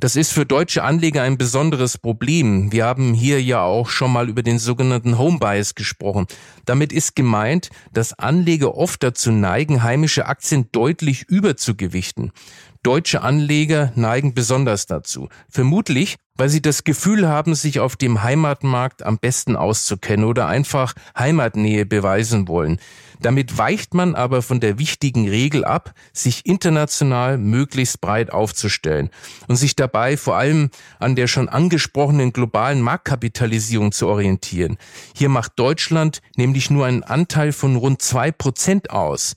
Das 0.00 0.16
ist 0.16 0.32
für 0.32 0.46
deutsche 0.46 0.82
Anleger 0.82 1.22
ein 1.22 1.38
besonderes 1.38 1.96
Problem. 1.96 2.72
Wir 2.72 2.86
haben 2.86 3.14
hier 3.14 3.40
ja 3.40 3.62
auch 3.62 3.88
schon 3.88 4.12
mal 4.12 4.28
über 4.28 4.42
den 4.42 4.58
sogenannten 4.58 5.18
Home 5.18 5.38
Bias 5.38 5.74
gesprochen. 5.74 6.26
Damit 6.64 6.92
ist 6.92 7.14
gemeint, 7.14 7.70
dass 7.92 8.18
Anleger 8.18 8.74
oft 8.76 9.02
dazu 9.02 9.30
neigen, 9.30 9.82
heimische 9.82 10.26
Aktien 10.26 10.70
deutlich 10.72 11.24
überzugewichten. 11.28 12.32
Deutsche 12.86 13.22
Anleger 13.22 13.90
neigen 13.96 14.32
besonders 14.32 14.86
dazu. 14.86 15.28
Vermutlich, 15.48 16.14
weil 16.36 16.48
sie 16.48 16.62
das 16.62 16.84
Gefühl 16.84 17.26
haben, 17.26 17.56
sich 17.56 17.80
auf 17.80 17.96
dem 17.96 18.22
Heimatmarkt 18.22 19.02
am 19.02 19.18
besten 19.18 19.56
auszukennen 19.56 20.24
oder 20.24 20.46
einfach 20.46 20.94
Heimatnähe 21.18 21.84
beweisen 21.84 22.46
wollen. 22.46 22.78
Damit 23.20 23.58
weicht 23.58 23.92
man 23.94 24.14
aber 24.14 24.40
von 24.40 24.60
der 24.60 24.78
wichtigen 24.78 25.28
Regel 25.28 25.64
ab, 25.64 25.94
sich 26.12 26.46
international 26.46 27.38
möglichst 27.38 28.00
breit 28.00 28.32
aufzustellen 28.32 29.10
und 29.48 29.56
sich 29.56 29.74
dabei 29.74 30.16
vor 30.16 30.36
allem 30.36 30.70
an 31.00 31.16
der 31.16 31.26
schon 31.26 31.48
angesprochenen 31.48 32.32
globalen 32.32 32.82
Marktkapitalisierung 32.82 33.90
zu 33.90 34.06
orientieren. 34.06 34.78
Hier 35.12 35.28
macht 35.28 35.54
Deutschland 35.56 36.20
nämlich 36.36 36.70
nur 36.70 36.86
einen 36.86 37.02
Anteil 37.02 37.50
von 37.50 37.74
rund 37.74 38.00
zwei 38.00 38.30
Prozent 38.30 38.90
aus. 38.90 39.34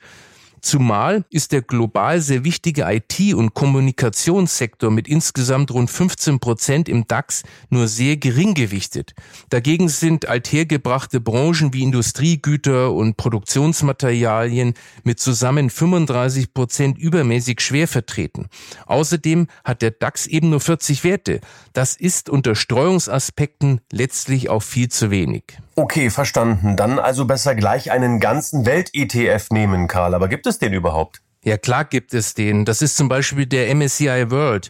Zumal 0.61 1.25
ist 1.29 1.51
der 1.51 1.61
global 1.61 2.21
sehr 2.21 2.43
wichtige 2.43 2.83
IT- 2.83 3.33
und 3.33 3.53
Kommunikationssektor 3.53 4.91
mit 4.91 5.07
insgesamt 5.07 5.71
rund 5.71 5.89
15 5.89 6.39
Prozent 6.39 6.89
im 6.89 7.07
DAX 7.07 7.43
nur 7.69 7.87
sehr 7.87 8.17
gering 8.17 8.53
gewichtet. 8.53 9.13
Dagegen 9.49 9.89
sind 9.89 10.27
althergebrachte 10.27 11.21
Branchen 11.21 11.73
wie 11.73 11.83
Industriegüter 11.83 12.91
und 12.93 13.17
Produktionsmaterialien 13.17 14.73
mit 15.03 15.19
zusammen 15.19 15.69
35 15.69 16.53
Prozent 16.53 16.97
übermäßig 16.97 17.61
schwer 17.61 17.87
vertreten. 17.87 18.47
Außerdem 18.85 19.47
hat 19.63 19.81
der 19.81 19.91
DAX 19.91 20.27
eben 20.27 20.49
nur 20.49 20.59
40 20.59 21.03
Werte. 21.03 21.41
Das 21.73 21.95
ist 21.95 22.29
unter 22.29 22.55
Streuungsaspekten 22.55 23.81
letztlich 23.91 24.49
auch 24.49 24.63
viel 24.63 24.89
zu 24.89 25.11
wenig. 25.11 25.43
Okay, 25.75 26.09
verstanden. 26.09 26.75
Dann 26.75 26.99
also 26.99 27.23
besser 27.23 27.55
gleich 27.55 27.89
einen 27.89 28.19
ganzen 28.19 28.65
Welt-ETF 28.65 29.49
nehmen, 29.51 29.87
Karl. 29.87 30.13
Aber 30.13 30.27
gibt 30.27 30.45
es 30.49 30.59
den 30.59 30.73
überhaupt? 30.73 31.21
Ja, 31.43 31.57
klar 31.57 31.85
gibt 31.85 32.13
es 32.13 32.33
den. 32.33 32.65
Das 32.65 32.81
ist 32.81 32.97
zum 32.97 33.07
Beispiel 33.07 33.45
der 33.45 33.73
MSCI 33.73 34.29
World. 34.29 34.69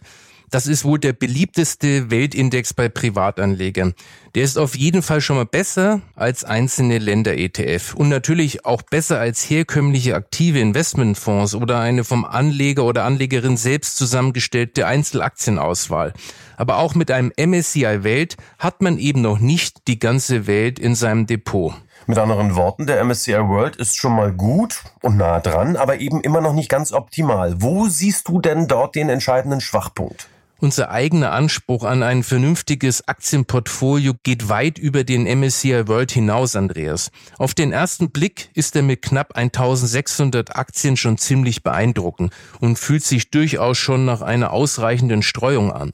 Das 0.52 0.66
ist 0.66 0.84
wohl 0.84 0.98
der 0.98 1.12
beliebteste 1.12 2.10
Weltindex 2.10 2.74
bei 2.74 2.88
Privatanlegern. 2.88 3.94
Der 4.34 4.42
ist 4.42 4.58
auf 4.58 4.76
jeden 4.76 5.00
Fall 5.00 5.20
schon 5.20 5.36
mal 5.36 5.46
besser 5.46 6.00
als 6.16 6.42
einzelne 6.42 6.98
Länder-ETF 6.98 7.94
und 7.94 8.08
natürlich 8.08 8.64
auch 8.64 8.82
besser 8.82 9.20
als 9.20 9.48
herkömmliche 9.48 10.16
aktive 10.16 10.58
Investmentfonds 10.58 11.54
oder 11.54 11.78
eine 11.78 12.02
vom 12.02 12.24
Anleger 12.24 12.84
oder 12.84 13.04
Anlegerin 13.04 13.56
selbst 13.56 13.96
zusammengestellte 13.96 14.88
Einzelaktienauswahl. 14.88 16.14
Aber 16.56 16.78
auch 16.78 16.96
mit 16.96 17.12
einem 17.12 17.32
MSCI 17.38 18.02
Welt 18.02 18.36
hat 18.58 18.82
man 18.82 18.98
eben 18.98 19.20
noch 19.20 19.38
nicht 19.38 19.86
die 19.86 20.00
ganze 20.00 20.48
Welt 20.48 20.80
in 20.80 20.96
seinem 20.96 21.26
Depot. 21.26 21.74
Mit 22.10 22.18
anderen 22.18 22.56
Worten, 22.56 22.88
der 22.88 23.04
MSCI 23.04 23.46
World 23.46 23.76
ist 23.76 23.96
schon 23.96 24.16
mal 24.16 24.32
gut 24.32 24.82
und 25.00 25.16
nah 25.16 25.38
dran, 25.38 25.76
aber 25.76 26.00
eben 26.00 26.20
immer 26.22 26.40
noch 26.40 26.52
nicht 26.52 26.68
ganz 26.68 26.92
optimal. 26.92 27.62
Wo 27.62 27.86
siehst 27.86 28.26
du 28.26 28.40
denn 28.40 28.66
dort 28.66 28.96
den 28.96 29.08
entscheidenden 29.08 29.60
Schwachpunkt? 29.60 30.28
Unser 30.62 30.90
eigener 30.90 31.32
Anspruch 31.32 31.84
an 31.84 32.02
ein 32.02 32.22
vernünftiges 32.22 33.08
Aktienportfolio 33.08 34.12
geht 34.22 34.50
weit 34.50 34.76
über 34.76 35.04
den 35.04 35.24
MSCI 35.24 35.88
World 35.88 36.12
hinaus, 36.12 36.54
Andreas. 36.54 37.10
Auf 37.38 37.54
den 37.54 37.72
ersten 37.72 38.10
Blick 38.10 38.50
ist 38.52 38.76
er 38.76 38.82
mit 38.82 39.00
knapp 39.00 39.34
1600 39.34 40.56
Aktien 40.56 40.98
schon 40.98 41.16
ziemlich 41.16 41.62
beeindruckend 41.62 42.34
und 42.60 42.78
fühlt 42.78 43.04
sich 43.04 43.30
durchaus 43.30 43.78
schon 43.78 44.04
nach 44.04 44.20
einer 44.20 44.52
ausreichenden 44.52 45.22
Streuung 45.22 45.72
an. 45.72 45.92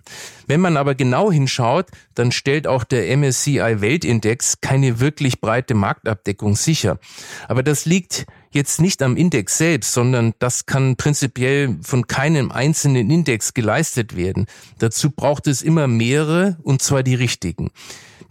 Wenn 0.49 0.61
man 0.61 0.77
aber 0.77 0.97
genau 0.97 1.31
hinschaut, 1.31 1.87
dann 2.17 2.33
stellt 2.33 2.67
auch 2.67 2.83
der 2.83 3.17
MSCI 3.17 3.81
Weltindex 3.81 4.61
keine 4.61 4.99
wirklich 4.99 5.41
breite 5.41 5.75
Marktabdeckung 5.75 6.57
sicher. 6.57 6.99
Aber 7.47 7.63
das 7.63 7.85
liegt 7.85 8.27
jetzt 8.51 8.81
nicht 8.81 9.03
am 9.03 9.17
Index 9.17 9.59
selbst, 9.59 9.93
sondern 9.93 10.33
das 10.39 10.67
kann 10.67 10.97
prinzipiell 10.97 11.77
von 11.83 12.07
keinem 12.07 12.51
einzelnen 12.51 13.11
Index 13.11 13.55
geleistet 13.55 14.17
werden. 14.17 14.47
Dazu 14.79 15.11
braucht 15.11 15.47
es 15.47 15.63
immer 15.63 15.87
mehrere 15.87 16.57
und 16.63 16.83
zwar 16.83 17.03
die 17.03 17.15
richtigen. 17.15 17.71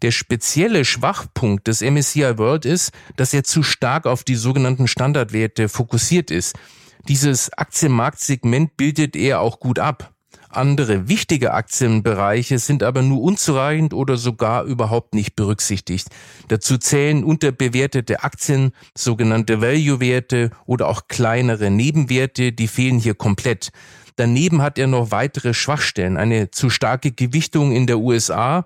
Der 0.02 0.12
spezielle 0.12 0.86
Schwachpunkt 0.86 1.68
des 1.68 1.82
MSCI 1.82 2.38
World 2.38 2.66
ist, 2.66 2.92
dass 3.16 3.34
er 3.34 3.44
zu 3.44 3.64
stark 3.64 4.06
auf 4.06 4.24
die 4.24 4.36
sogenannten 4.36 4.88
Standardwerte 4.88 5.70
fokussiert 5.70 6.32
ist. 6.32 6.56
Dieses 7.08 7.54
Aktienmarktsegment 7.54 8.78
bildet 8.78 9.16
er 9.16 9.40
auch 9.40 9.60
gut 9.60 9.80
ab. 9.80 10.15
Andere 10.56 11.08
wichtige 11.08 11.54
Aktienbereiche 11.54 12.60
sind 12.60 12.84
aber 12.84 13.02
nur 13.02 13.22
unzureichend 13.22 13.94
oder 13.94 14.18
sogar 14.18 14.64
überhaupt 14.64 15.14
nicht 15.14 15.36
berücksichtigt. 15.36 16.08
Dazu 16.48 16.78
zählen 16.78 17.24
unterbewertete 17.24 18.24
Aktien, 18.24 18.72
sogenannte 18.96 19.62
Value-Werte 19.62 20.52
oder 20.66 20.88
auch 20.88 21.08
kleinere 21.08 21.70
Nebenwerte, 21.70 22.54
die 22.54 22.68
fehlen 22.68 23.00
hier 23.00 23.16
komplett. 23.16 23.72
Daneben 24.16 24.62
hat 24.62 24.78
er 24.78 24.88
noch 24.88 25.12
weitere 25.12 25.54
Schwachstellen, 25.54 26.16
eine 26.16 26.52
zu 26.52 26.70
starke 26.70 27.12
Gewichtung 27.12 27.74
in 27.74 27.86
der 27.86 28.00
USA, 28.00 28.66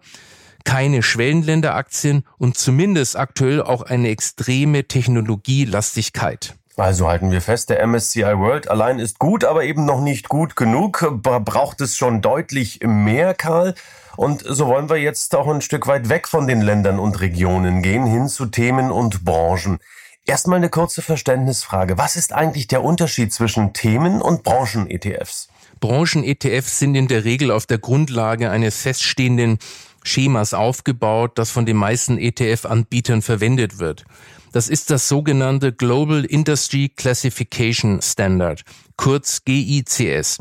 keine 0.66 1.02
Schwellenländeraktien 1.02 2.24
und 2.38 2.58
zumindest 2.58 3.18
aktuell 3.18 3.62
auch 3.64 3.82
eine 3.82 4.10
extreme 4.10 4.88
Technologielastigkeit. 4.88 6.59
Also 6.80 7.10
halten 7.10 7.32
wir 7.32 7.42
fest, 7.42 7.70
der 7.70 7.86
MSCI 7.86 8.38
World 8.38 8.70
allein 8.70 9.00
ist 9.00 9.20
gut, 9.20 9.44
aber 9.44 9.66
eben 9.66 9.84
noch 9.84 10.00
nicht 10.00 10.30
gut 10.30 10.56
genug. 10.56 11.06
Braucht 11.22 11.82
es 11.82 11.98
schon 11.98 12.22
deutlich 12.22 12.80
mehr, 12.84 13.34
Karl? 13.34 13.76
Und 14.16 14.46
so 14.48 14.68
wollen 14.68 14.90
wir 14.90 14.96
jetzt 14.96 15.36
auch 15.36 15.48
ein 15.48 15.60
Stück 15.60 15.88
weit 15.88 16.08
weg 16.08 16.30
von 16.30 16.48
den 16.48 16.62
Ländern 16.62 16.98
und 16.98 17.20
Regionen 17.20 17.82
gehen, 17.82 18.06
hin 18.06 18.30
zu 18.30 18.46
Themen 18.46 18.92
und 18.92 19.26
Branchen. 19.26 19.80
Erstmal 20.26 20.58
eine 20.58 20.70
kurze 20.70 21.02
Verständnisfrage. 21.02 21.98
Was 21.98 22.16
ist 22.16 22.32
eigentlich 22.32 22.68
der 22.68 22.82
Unterschied 22.82 23.34
zwischen 23.34 23.74
Themen 23.74 24.22
und 24.22 24.44
Branchen-ETFs? 24.44 25.50
Branchen-ETFs 25.82 26.80
sind 26.80 26.96
in 26.96 27.10
der 27.10 27.26
Regel 27.26 27.52
auf 27.52 27.66
der 27.66 27.80
Grundlage 27.80 28.52
eines 28.52 28.82
feststehenden 28.82 29.60
Schemas 30.04 30.54
aufgebaut, 30.54 31.34
das 31.36 31.52
von 31.52 31.66
den 31.66 31.76
meisten 31.76 32.18
ETF-Anbietern 32.18 33.22
verwendet 33.22 33.80
wird. 33.80 34.06
Das 34.52 34.70
ist 34.70 34.90
das 34.90 35.08
sogenannte 35.08 35.72
Global 35.72 36.26
Industry 36.26 36.90
Classification 36.90 38.02
Standard, 38.02 38.64
kurz 38.96 39.44
GICS. 39.46 40.38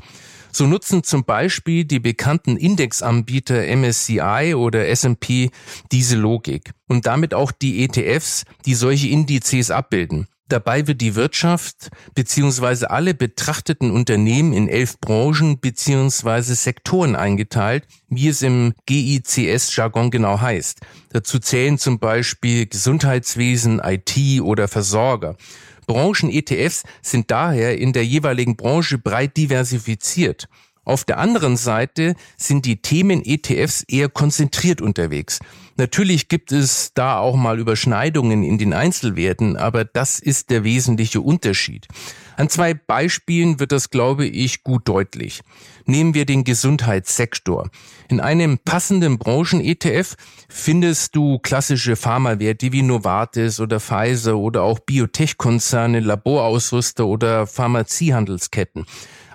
So 0.51 0.67
nutzen 0.67 1.03
zum 1.03 1.25
Beispiel 1.25 1.85
die 1.85 2.01
bekannten 2.01 2.57
Indexanbieter 2.57 3.65
MSCI 3.77 4.55
oder 4.57 4.89
S&P 4.89 5.51
diese 5.93 6.17
Logik 6.17 6.73
und 6.89 7.07
damit 7.07 7.35
auch 7.35 7.53
die 7.53 7.85
ETFs, 7.85 8.45
die 8.65 8.75
solche 8.75 9.09
Indizes 9.09 9.71
abbilden. 9.71 10.27
Dabei 10.49 10.87
wird 10.87 11.03
die 11.03 11.15
Wirtschaft 11.15 11.91
bzw. 12.15 12.87
alle 12.87 13.13
betrachteten 13.13 13.91
Unternehmen 13.91 14.55
in 14.55 14.69
elf 14.69 14.99
Branchen 14.99 15.59
bzw. 15.59 16.55
Sektoren 16.55 17.17
eingeteilt, 17.17 17.87
wie 18.09 18.29
es 18.29 18.41
im 18.41 18.73
GICS-Jargon 18.87 20.11
genau 20.11 20.41
heißt. 20.41 20.81
Dazu 21.11 21.39
zählen 21.39 21.77
zum 21.77 21.99
Beispiel 21.99 22.67
Gesundheitswesen, 22.67 23.81
IT 23.85 24.41
oder 24.41 24.69
Versorger. 24.69 25.37
Branchen-ETFs 25.87 26.85
sind 27.03 27.31
daher 27.31 27.79
in 27.79 27.93
der 27.93 28.05
jeweiligen 28.05 28.57
Branche 28.57 28.99
breit 28.99 29.37
diversifiziert. 29.37 30.49
Auf 30.89 31.05
der 31.05 31.19
anderen 31.19 31.59
Seite 31.59 32.15
sind 32.39 32.65
die 32.65 32.81
Themen-ETFs 32.81 33.85
eher 33.89 34.09
konzentriert 34.09 34.81
unterwegs. 34.81 35.39
Natürlich 35.77 36.29
gibt 36.29 36.51
es 36.51 36.93
da 36.95 37.19
auch 37.19 37.37
mal 37.37 37.59
Überschneidungen 37.59 38.43
in 38.43 38.57
den 38.57 38.73
Einzelwerten, 38.73 39.59
aber 39.59 39.85
das 39.85 40.19
ist 40.19 40.49
der 40.49 40.65
wesentliche 40.65 41.21
Unterschied. 41.21 41.89
An 42.39 42.49
zwei 42.49 42.73
Beispielen 42.73 43.61
wird 43.61 43.73
das, 43.73 43.91
glaube 43.91 44.25
ich, 44.25 44.65
gut 44.65 44.89
deutlich. 44.89 45.43
Nehmen 45.85 46.15
wir 46.15 46.25
den 46.25 46.45
Gesundheitssektor. 46.45 47.69
In 48.09 48.21
einem 48.21 48.59
passenden 48.59 49.19
Branchen-ETF 49.19 50.17
findest 50.49 51.15
du 51.15 51.39
klassische 51.39 51.97
Pharmawerte 51.97 52.73
wie 52.73 52.83
Novartis 52.83 53.61
oder 53.61 53.79
Pfizer 53.79 54.39
oder 54.39 54.63
auch 54.63 54.79
Biotech-Konzerne, 54.79 56.01
Laborausrüster 56.01 57.07
oder 57.07 57.47
Pharmaziehandelsketten 57.47 58.87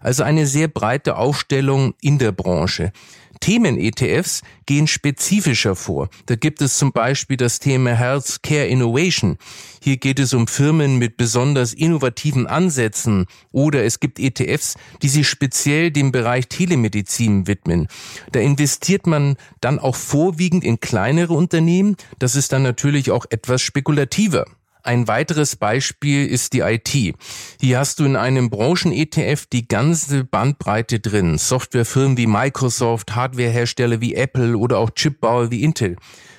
also 0.04 0.24
eine 0.24 0.46
sehr 0.46 0.68
breite 0.68 1.18
Aufstellung 1.18 1.96
in 2.02 2.20
der 2.20 2.32
Branche. 2.32 2.92
Themen-ETFs 3.40 4.42
gehen 4.66 4.88
spezifischer 4.88 5.76
vor. 5.76 6.08
Da 6.28 6.36
gibt 6.36 6.62
es 6.62 6.78
zum 6.78 6.94
Beispiel 6.94 7.36
das 7.36 7.60
Thema 7.60 7.92
Healthcare 7.92 8.68
Innovation. 8.68 9.38
Hier 9.82 9.98
geht 9.98 10.20
es 10.20 10.34
um 10.34 10.48
Firmen 10.48 10.98
mit 10.98 11.18
besonders 11.18 11.74
innovativen 11.74 12.48
Ansätzen 12.48 13.26
oder 13.52 13.84
es 13.84 14.00
gibt 14.00 14.20
ETFs, 14.20 14.76
die 15.02 15.10
sich 15.10 15.28
speziell 15.28 15.92
dem 15.92 16.14
Bereich 16.14 16.48
Telemedizin 16.48 17.48
widmen. 17.48 17.88
Da 18.32 18.40
investiert 18.40 19.08
man 19.08 19.36
dann 19.60 19.78
auch 19.78 19.98
vorwiegend 19.98 20.64
in 20.64 20.80
kleinere 20.80 21.34
Unternehmen. 21.34 21.98
Das 22.20 22.36
ist 22.36 22.54
dann 22.54 22.64
natürlich 22.64 23.12
auch 23.12 23.26
etwas 23.30 23.62
spekulativer. 23.62 24.46
Ein 24.86 25.08
weiteres 25.08 25.56
Beispiel 25.56 26.28
ist 26.28 26.52
die 26.52 26.60
IT. 26.60 27.16
Hier 27.62 27.80
hast 27.80 28.00
du 28.00 28.04
in 28.04 28.18
einem 28.18 28.50
Branchen-ETF 28.50 29.46
die 29.46 29.66
ganze 29.66 30.26
Bandbreite 30.26 31.00
drin. 31.00 31.38
Softwarefirmen 31.38 32.18
wie 32.18 32.28
Microsoft, 32.28 33.16
Hardwarehersteller 33.16 34.02
wie 34.02 34.16
Apple 34.16 34.58
oder 34.58 34.80
auch 34.80 34.90
Chipbauer 34.90 35.52
wie 35.52 35.64
Intel. 35.64 35.96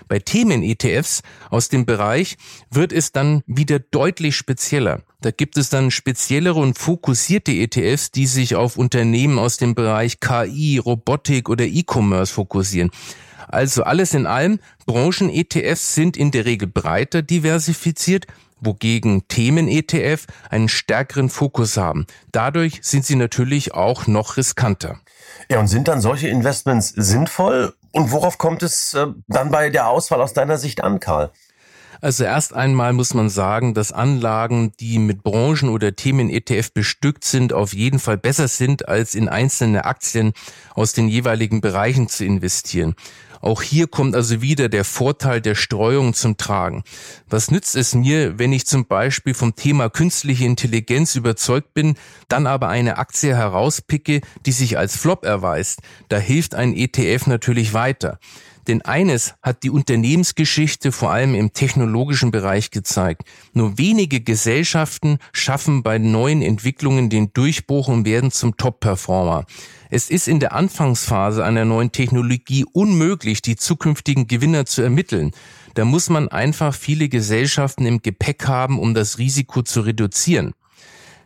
Bei 0.09 0.19
Themen-ETFs 0.19 1.23
aus 1.49 1.71
dem 1.71 1.87
Bereich 1.87 2.37
wird 2.71 2.93
es 2.93 3.13
dann 3.13 3.43
wieder 3.47 3.79
deutlich 3.79 4.37
spezieller. 4.37 5.01
Da 5.23 5.31
gibt 5.31 5.57
es 5.57 5.71
dann 5.71 5.91
speziellere 5.91 6.61
und 6.61 6.79
fokussierte 6.79 7.53
ETFs, 7.53 8.11
die 8.11 8.27
sich 8.27 8.57
auf 8.57 8.77
Unternehmen 8.77 9.39
aus 9.39 9.57
dem 9.57 9.75
Bereich 9.75 10.21
KI, 10.21 10.77
Robotik 10.77 11.49
oder 11.49 11.65
E-Commerce 11.65 12.35
fokussieren. 12.35 12.91
Also 13.49 13.83
alles 13.85 14.15
in 14.15 14.27
allem, 14.27 14.61
Branchen-ETFs 14.87 15.95
sind 15.95 16.17
in 16.17 16.31
der 16.31 16.45
Regel 16.45 16.69
breiter 16.69 17.23
diversifiziert, 17.23 18.27
wogegen 18.61 19.29
Themen-ETF 19.29 20.27
einen 20.51 20.69
stärkeren 20.69 21.29
Fokus 21.29 21.77
haben. 21.77 22.07
Dadurch 22.33 22.81
sind 22.83 23.05
sie 23.05 23.17
natürlich 23.17 23.75
auch 23.75 24.07
noch 24.07 24.37
riskanter. 24.37 25.01
Ja, 25.49 25.61
und 25.61 25.69
sind 25.69 25.89
dann 25.89 26.01
solche 26.01 26.29
Investments 26.29 26.89
sinnvoll? 26.89 27.75
Und 27.93 28.11
worauf 28.11 28.39
kommt 28.39 28.63
es 28.63 28.95
äh, 28.95 29.07
dann 29.29 29.51
bei 29.51 29.71
der 29.71 29.89
Auswahl 29.89 30.21
aus 30.21 30.33
deiner 30.33 30.59
Sicht 30.59 30.83
an, 30.83 31.01
Karl? 31.01 31.31
Also 32.01 32.25
erst 32.25 32.53
einmal 32.53 32.93
muss 32.93 33.15
man 33.15 33.31
sagen, 33.31 33.73
dass 33.73 33.93
Anlagen, 33.93 34.73
die 34.79 34.99
mit 34.99 35.23
Branchen 35.23 35.71
oder 35.71 35.97
Themen 35.97 36.29
ETF 36.29 36.73
bestückt 36.73 37.25
sind, 37.25 37.53
auf 37.53 37.73
jeden 37.73 37.99
Fall 37.99 38.19
besser 38.19 38.47
sind, 38.47 38.89
als 38.89 39.15
in 39.15 39.29
einzelne 39.29 39.87
Aktien 39.87 40.35
aus 40.75 40.93
den 40.93 41.09
jeweiligen 41.09 41.63
Bereichen 41.63 42.09
zu 42.09 42.25
investieren. 42.25 42.95
Auch 43.45 43.61
hier 43.61 43.89
kommt 43.89 44.15
also 44.15 44.41
wieder 44.41 44.71
der 44.71 44.85
Vorteil 44.85 45.43
der 45.43 45.55
Streuung 45.55 46.15
zum 46.15 46.39
Tragen. 46.39 46.83
Was 47.29 47.51
nützt 47.51 47.77
es 47.77 47.95
mir, 47.95 48.39
wenn 48.39 48.55
ich 48.55 48.65
zum 48.65 48.87
Beispiel 48.87 49.35
vom 49.35 49.55
Thema 49.55 49.91
künstliche 49.91 50.47
Intelligenz 50.47 51.15
überzeugt 51.15 51.75
bin, 51.75 51.97
dann 52.29 52.47
aber 52.47 52.69
eine 52.69 52.97
Aktie 52.97 53.37
herauspicke, 53.37 54.23
die 54.47 54.53
sich 54.53 54.79
als 54.79 54.97
Flop 54.97 55.27
erweist? 55.27 55.81
Da 56.09 56.17
hilft 56.17 56.55
ein 56.55 56.75
ETF 56.75 57.27
natürlich 57.27 57.75
weiter. 57.75 58.19
Denn 58.67 58.83
eines 58.83 59.35
hat 59.43 59.63
die 59.63 59.71
Unternehmensgeschichte 59.71 60.93
vor 60.93 61.11
allem 61.11 61.35
im 61.35 61.53
technologischen 61.53 62.31
Bereich 62.31 62.71
gezeigt. 62.71 63.23
Nur 63.53 63.79
wenige 63.79 64.21
Gesellschaften 64.21 65.19
schaffen 65.33 65.83
bei 65.83 65.99
neuen 65.99 66.43
Entwicklungen 66.43 67.11
den 67.11 67.33
Durchbruch 67.33 67.89
und 67.89 68.05
werden 68.05 68.31
zum 68.31 68.57
Top-Performer. 68.57 69.45
Es 69.91 70.11
ist 70.11 70.29
in 70.29 70.41
der 70.41 70.55
Anfangsphase 70.55 71.45
einer 71.45 71.65
neuen 71.65 71.93
Technologie 71.93 72.65
unmöglich, 72.73 73.43
die 73.43 73.57
zukünftigen 73.57 74.27
Gewinner 74.27 74.67
zu 74.67 74.83
ermitteln. 74.83 75.33
Da 75.75 75.85
muss 75.85 76.09
man 76.09 76.29
einfach 76.29 76.75
viele 76.75 77.09
Gesellschaften 77.09 77.87
im 77.87 78.01
Gepäck 78.01 78.47
haben, 78.47 78.79
um 78.79 78.95
das 78.95 79.19
Risiko 79.19 79.63
zu 79.63 79.83
reduzieren. 79.83 80.55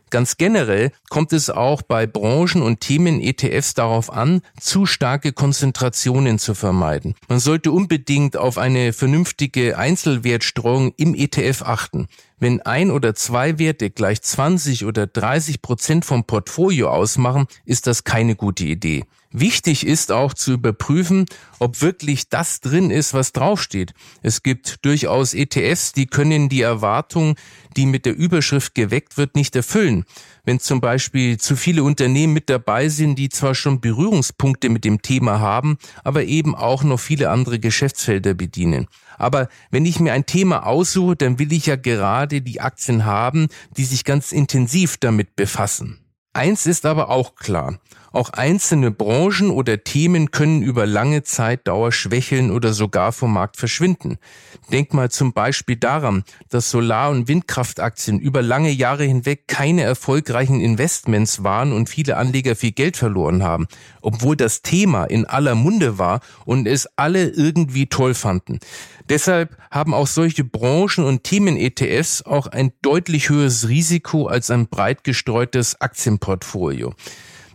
Ganz 0.09 0.37
generell 0.37 0.91
kommt 1.09 1.33
es 1.33 1.49
auch 1.49 1.81
bei 1.81 2.07
Branchen 2.07 2.61
und 2.61 2.79
Themen-ETFs 2.79 3.73
darauf 3.73 4.11
an, 4.11 4.41
zu 4.59 4.85
starke 4.85 5.33
Konzentrationen 5.33 6.39
zu 6.39 6.55
vermeiden. 6.55 7.15
Man 7.27 7.39
sollte 7.39 7.71
unbedingt 7.71 8.37
auf 8.37 8.57
eine 8.57 8.93
vernünftige 8.93 9.77
Einzelwertstreuung 9.77 10.93
im 10.97 11.15
ETF 11.15 11.61
achten. 11.63 12.07
Wenn 12.39 12.61
ein 12.61 12.89
oder 12.89 13.15
zwei 13.15 13.59
Werte 13.59 13.89
gleich 13.89 14.21
20 14.21 14.85
oder 14.85 15.07
30 15.07 15.61
Prozent 15.61 16.05
vom 16.05 16.23
Portfolio 16.23 16.89
ausmachen, 16.89 17.47
ist 17.65 17.85
das 17.85 18.05
keine 18.05 18.35
gute 18.35 18.63
Idee. 18.63 19.03
Wichtig 19.31 19.85
ist 19.85 20.11
auch 20.11 20.33
zu 20.33 20.53
überprüfen, 20.53 21.25
ob 21.59 21.81
wirklich 21.81 22.29
das 22.29 22.61
drin 22.61 22.89
ist, 22.89 23.13
was 23.13 23.31
draufsteht. 23.31 23.93
Es 24.23 24.41
gibt 24.41 24.83
durchaus 24.83 25.35
ETFs, 25.35 25.91
die 25.91 26.07
können 26.07 26.49
die 26.49 26.61
Erwartung, 26.61 27.35
die 27.77 27.85
mit 27.85 28.07
der 28.07 28.17
Überschrift 28.17 28.73
geweckt 28.73 29.17
wird, 29.17 29.35
nicht 29.35 29.55
erfüllen. 29.55 30.05
Wenn 30.45 30.59
zum 30.59 30.81
Beispiel 30.81 31.37
zu 31.37 31.55
viele 31.55 31.83
Unternehmen 31.83 32.33
mit 32.33 32.49
dabei 32.49 32.89
sind, 32.89 33.19
die 33.19 33.29
zwar 33.29 33.53
schon 33.53 33.81
Berührungspunkte 33.81 34.69
mit 34.69 34.83
dem 34.83 35.03
Thema 35.03 35.39
haben, 35.39 35.77
aber 36.03 36.23
eben 36.23 36.55
auch 36.55 36.81
noch 36.83 36.99
viele 36.99 37.29
andere 37.29 37.59
Geschäftsfelder 37.59 38.33
bedienen. 38.33 38.87
Aber 39.19 39.49
wenn 39.69 39.85
ich 39.85 39.99
mir 39.99 40.13
ein 40.13 40.25
Thema 40.25 40.65
aussuche, 40.65 41.15
dann 41.15 41.37
will 41.37 41.53
ich 41.53 41.67
ja 41.67 41.75
gerade 41.75 42.41
die 42.41 42.61
Aktien 42.61 43.05
haben, 43.05 43.49
die 43.77 43.85
sich 43.85 44.03
ganz 44.03 44.31
intensiv 44.31 44.97
damit 44.97 45.35
befassen. 45.35 45.99
Eins 46.33 46.65
ist 46.65 46.87
aber 46.87 47.09
auch 47.09 47.35
klar. 47.35 47.79
Auch 48.11 48.31
einzelne 48.31 48.91
Branchen 48.91 49.51
oder 49.51 49.83
Themen 49.83 50.31
können 50.31 50.63
über 50.63 50.85
lange 50.85 51.23
Zeitdauer 51.23 51.91
schwächeln 51.91 52.49
oder 52.51 52.73
sogar 52.73 53.11
vom 53.11 53.33
Markt 53.33 53.57
verschwinden. 53.57 54.17
Denk 54.71 54.93
mal 54.93 55.11
zum 55.11 55.33
Beispiel 55.33 55.75
daran, 55.75 56.23
dass 56.49 56.71
Solar- 56.71 57.11
und 57.11 57.27
Windkraftaktien 57.27 58.19
über 58.19 58.41
lange 58.41 58.71
Jahre 58.71 59.03
hinweg 59.03 59.47
keine 59.47 59.83
erfolgreichen 59.83 60.59
Investments 60.59 61.43
waren 61.43 61.71
und 61.71 61.89
viele 61.89 62.17
Anleger 62.17 62.55
viel 62.55 62.71
Geld 62.71 62.97
verloren 62.97 63.43
haben, 63.43 63.67
obwohl 64.01 64.35
das 64.35 64.61
Thema 64.61 65.05
in 65.05 65.25
aller 65.25 65.55
Munde 65.55 65.97
war 65.97 66.21
und 66.45 66.67
es 66.67 66.87
alle 66.95 67.29
irgendwie 67.29 67.87
toll 67.87 68.13
fanden. 68.13 68.59
Deshalb 69.09 69.57
haben 69.71 69.93
auch 69.93 70.07
solche 70.07 70.43
Branchen- 70.43 71.03
und 71.03 71.23
Themen-ETFs 71.23 72.23
auch 72.23 72.47
ein 72.47 72.71
deutlich 72.81 73.29
höheres 73.29 73.67
Risiko 73.67 74.27
als 74.27 74.51
ein 74.51 74.67
breit 74.67 75.03
gestreutes 75.03 75.81
Aktienportfolio. 75.81 76.93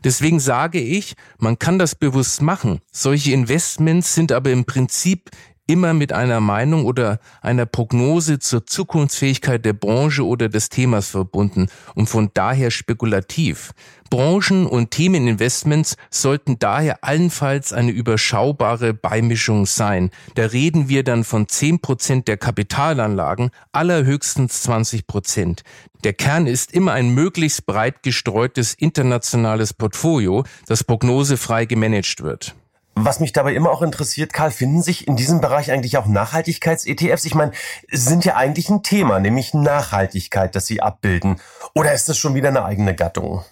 Deswegen 0.05 0.39
sage 0.39 0.81
ich, 0.81 1.15
man 1.39 1.59
kann 1.59 1.79
das 1.79 1.95
bewusst 1.95 2.43
machen. 2.43 2.81
Solche 2.93 3.33
Investments 3.33 4.15
sind 4.15 4.33
aber 4.33 4.51
im 4.51 4.67
Prinzip 4.67 5.31
immer 5.67 5.95
mit 5.95 6.13
einer 6.13 6.41
Meinung 6.41 6.85
oder 6.85 7.19
einer 7.41 7.67
Prognose 7.67 8.39
zur 8.39 8.67
Zukunftsfähigkeit 8.67 9.65
der 9.65 9.73
Branche 9.73 10.27
oder 10.27 10.49
des 10.49 10.69
Themas 10.69 11.09
verbunden 11.09 11.69
und 11.95 12.09
von 12.09 12.31
daher 12.35 12.71
spekulativ. 12.71 13.73
Branchen- 14.11 14.67
und 14.67 14.91
Themeninvestments 14.91 15.97
sollten 16.11 16.59
daher 16.59 17.03
allenfalls 17.03 17.73
eine 17.73 17.91
überschaubare 17.91 18.95
Beimischung 18.95 19.67
sein. 19.67 20.11
Da 20.35 20.47
reden 20.47 20.89
wir 20.89 21.03
dann 21.03 21.25
von 21.25 21.49
10 21.49 21.81
Prozent 21.81 22.29
der 22.29 22.37
Kapitalanlagen, 22.37 23.51
allerhöchstens 23.73 24.63
20 24.63 25.07
Prozent. 25.07 25.63
Der 26.05 26.13
Kern 26.13 26.47
ist 26.47 26.73
immer 26.73 26.93
ein 26.93 27.15
möglichst 27.15 27.67
breit 27.67 28.03
gestreutes 28.03 28.75
internationales 28.75 29.73
Portfolio, 29.73 30.45
das 30.67 30.85
prognosefrei 30.85 31.65
gemanagt 31.65 32.23
wird. 32.23 32.55
Was 32.97 33.19
mich 33.19 33.33
dabei 33.33 33.55
immer 33.55 33.71
auch 33.71 33.83
interessiert, 33.83 34.33
Karl, 34.33 34.53
finden 34.53 34.83
sich 34.83 35.09
in 35.09 35.17
diesem 35.17 35.41
Bereich 35.41 35.73
eigentlich 35.73 35.97
auch 35.97 36.07
Nachhaltigkeits-ETFs? 36.07 37.25
Ich 37.25 37.35
meine, 37.35 37.53
sind 37.91 38.25
ja 38.25 38.37
eigentlich 38.37 38.69
ein 38.69 38.83
Thema, 38.83 39.19
nämlich 39.19 39.53
Nachhaltigkeit, 39.53 40.55
das 40.55 40.67
sie 40.67 40.81
abbilden. 40.81 41.41
Oder 41.75 41.93
ist 41.93 42.09
das 42.09 42.19
schon 42.19 42.35
wieder 42.35 42.49
eine 42.49 42.65
eigene 42.65 42.95
Gattung? 42.95 43.45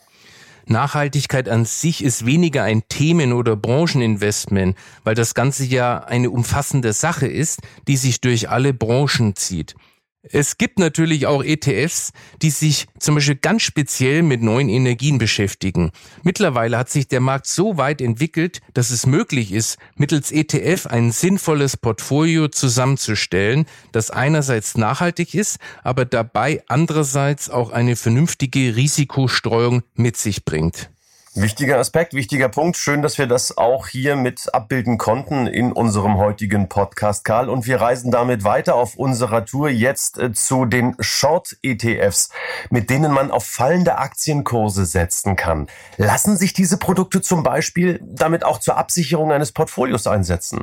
Nachhaltigkeit 0.67 1.49
an 1.49 1.65
sich 1.65 2.05
ist 2.05 2.25
weniger 2.25 2.63
ein 2.63 2.83
Themen- 2.89 3.33
oder 3.33 3.57
Brancheninvestment, 3.57 4.77
weil 5.03 5.17
das 5.17 5.35
Ganze 5.35 5.65
ja 5.65 5.99
eine 5.99 6.31
umfassende 6.31 6.93
Sache 6.93 7.27
ist, 7.27 7.61
die 7.89 7.97
sich 7.97 8.21
durch 8.21 8.49
alle 8.49 8.73
Branchen 8.73 9.35
zieht. 9.35 9.75
Es 10.23 10.57
gibt 10.57 10.79
natürlich 10.79 11.27
auch 11.27 11.43
ETFs, 11.43 12.13
die 12.43 12.51
sich 12.51 12.87
zum 13.01 13.17
Beispiel 13.17 13.35
ganz 13.35 13.63
speziell 13.63 14.23
mit 14.23 14.41
neuen 14.41 14.69
Energien 14.69 15.19
beschäftigen. 15.19 15.91
Mittlerweile 16.23 16.79
hat 16.79 16.91
sich 16.91 17.09
der 17.09 17.19
Markt 17.19 17.49
so 17.49 17.77
weit 17.77 18.01
entwickelt, 18.01 18.61
dass 18.73 18.91
es 18.91 19.05
möglich 19.05 19.51
ist, 19.51 19.79
mittels 19.97 20.31
ETF 20.31 20.87
ein 20.87 21.11
sinnvolles 21.11 21.77
Portfolio 21.77 22.47
zusammenzustellen, 22.47 23.67
das 23.91 24.13
einerseits 24.13 24.77
nachhaltig 24.77 25.35
ist, 25.35 25.59
aber 25.83 26.05
dabei 26.05 26.63
andererseits 26.69 27.51
auch 27.51 27.73
eine 27.73 27.97
vernünftige 27.97 28.77
Risikostreuung 28.77 29.83
mit 29.97 30.17
sich 30.17 30.45
bringt. 30.45 30.92
Wichtiger 31.35 31.79
Aspekt, 31.79 32.13
wichtiger 32.13 32.51
Punkt. 32.51 32.77
Schön, 32.77 33.01
dass 33.01 33.17
wir 33.17 33.27
das 33.27 33.57
auch 33.57 33.89
hier 33.89 34.17
mit 34.17 34.53
abbilden 34.53 34.99
konnten 34.99 35.47
in 35.47 35.73
unserem 35.73 36.19
heutigen 36.19 36.69
Podcast, 36.69 37.25
Karl. 37.25 37.49
Und 37.49 37.67
wir 37.67 37.81
reisen 37.81 38.11
damit 38.11 38.45
weiter 38.45 38.75
auf 38.75 38.97
unserer 38.97 39.47
Tour 39.47 39.71
jetzt 39.71 40.19
äh, 40.19 40.35
zu 40.35 40.67
den 40.67 40.95
Short-ETFs, 41.01 42.29
mit 42.69 42.91
denen 42.91 43.13
man 43.13 43.31
auf 43.31 43.47
fallende 43.47 43.97
Aktienkurse 43.97 44.85
setzen 44.85 45.35
kann. 45.35 45.69
Lassen 45.97 46.37
sich 46.37 46.53
diese 46.53 46.77
Produkte 46.77 47.23
zum 47.23 47.43
Beispiel 47.43 47.99
damit 48.05 48.45
auch 48.45 48.59
zur 48.59 48.77
Absicherung 48.77 49.33
eines 49.33 49.53
Portfolios 49.53 50.07
einsetzen? 50.07 50.61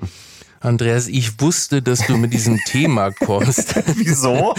Andreas, 0.62 1.08
ich 1.08 1.40
wusste, 1.40 1.82
dass 1.82 2.06
du 2.06 2.18
mit 2.18 2.34
diesem 2.34 2.58
Thema 2.66 3.12
kommst. 3.26 3.76
Wieso? 3.96 4.54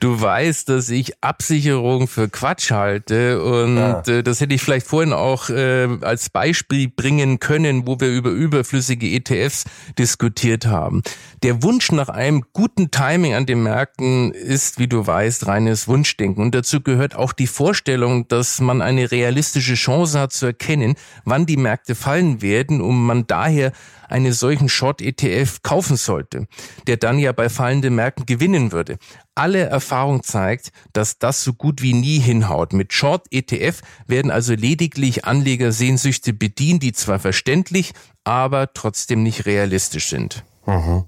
Du 0.00 0.20
weißt, 0.20 0.68
dass 0.68 0.88
ich 0.88 1.22
Absicherung 1.22 2.08
für 2.08 2.28
Quatsch 2.28 2.70
halte 2.70 3.42
und 3.42 3.76
ja. 3.76 4.00
äh, 4.00 4.22
das 4.22 4.40
hätte 4.40 4.54
ich 4.54 4.62
vielleicht 4.62 4.86
vorhin 4.86 5.12
auch 5.12 5.50
äh, 5.50 5.88
als 6.00 6.30
Beispiel 6.30 6.88
bringen 6.88 7.38
können, 7.38 7.86
wo 7.86 8.00
wir 8.00 8.08
über 8.08 8.30
überflüssige 8.30 9.06
ETFs 9.08 9.64
diskutiert 9.98 10.66
haben. 10.66 11.02
Der 11.42 11.62
Wunsch 11.62 11.92
nach 11.92 12.08
einem 12.08 12.44
guten 12.52 12.90
Timing 12.90 13.34
an 13.34 13.46
den 13.46 13.62
Märkten 13.62 14.32
ist, 14.32 14.78
wie 14.78 14.88
du 14.88 15.06
weißt, 15.06 15.46
reines 15.46 15.86
Wunschdenken 15.86 16.42
und 16.42 16.54
dazu 16.54 16.80
gehört 16.80 17.14
auch 17.14 17.32
die 17.32 17.46
Vorstellung, 17.46 18.26
dass 18.28 18.60
man 18.60 18.80
eine 18.80 19.10
realistische 19.10 19.74
Chance 19.74 20.18
hat 20.18 20.32
zu 20.32 20.46
erkennen, 20.46 20.94
wann 21.24 21.46
die 21.46 21.56
Märkte 21.56 21.94
fallen 21.94 22.40
werden, 22.40 22.80
um 22.80 23.06
man 23.06 23.26
daher 23.26 23.72
einen 24.14 24.32
solchen 24.32 24.68
Short-ETF 24.68 25.62
kaufen 25.64 25.96
sollte, 25.96 26.46
der 26.86 26.98
dann 26.98 27.18
ja 27.18 27.32
bei 27.32 27.48
fallenden 27.48 27.96
Märkten 27.96 28.26
gewinnen 28.26 28.70
würde. 28.70 28.96
Alle 29.34 29.64
Erfahrung 29.64 30.22
zeigt, 30.22 30.70
dass 30.92 31.18
das 31.18 31.42
so 31.42 31.52
gut 31.52 31.82
wie 31.82 31.94
nie 31.94 32.20
hinhaut. 32.20 32.72
Mit 32.72 32.92
Short-ETF 32.92 33.80
werden 34.06 34.30
also 34.30 34.54
lediglich 34.54 35.24
Anlegersehnsüchte 35.24 36.32
bedient, 36.32 36.84
die 36.84 36.92
zwar 36.92 37.18
verständlich, 37.18 37.92
aber 38.22 38.72
trotzdem 38.72 39.24
nicht 39.24 39.46
realistisch 39.46 40.08
sind. 40.08 40.44
Mhm. 40.64 41.06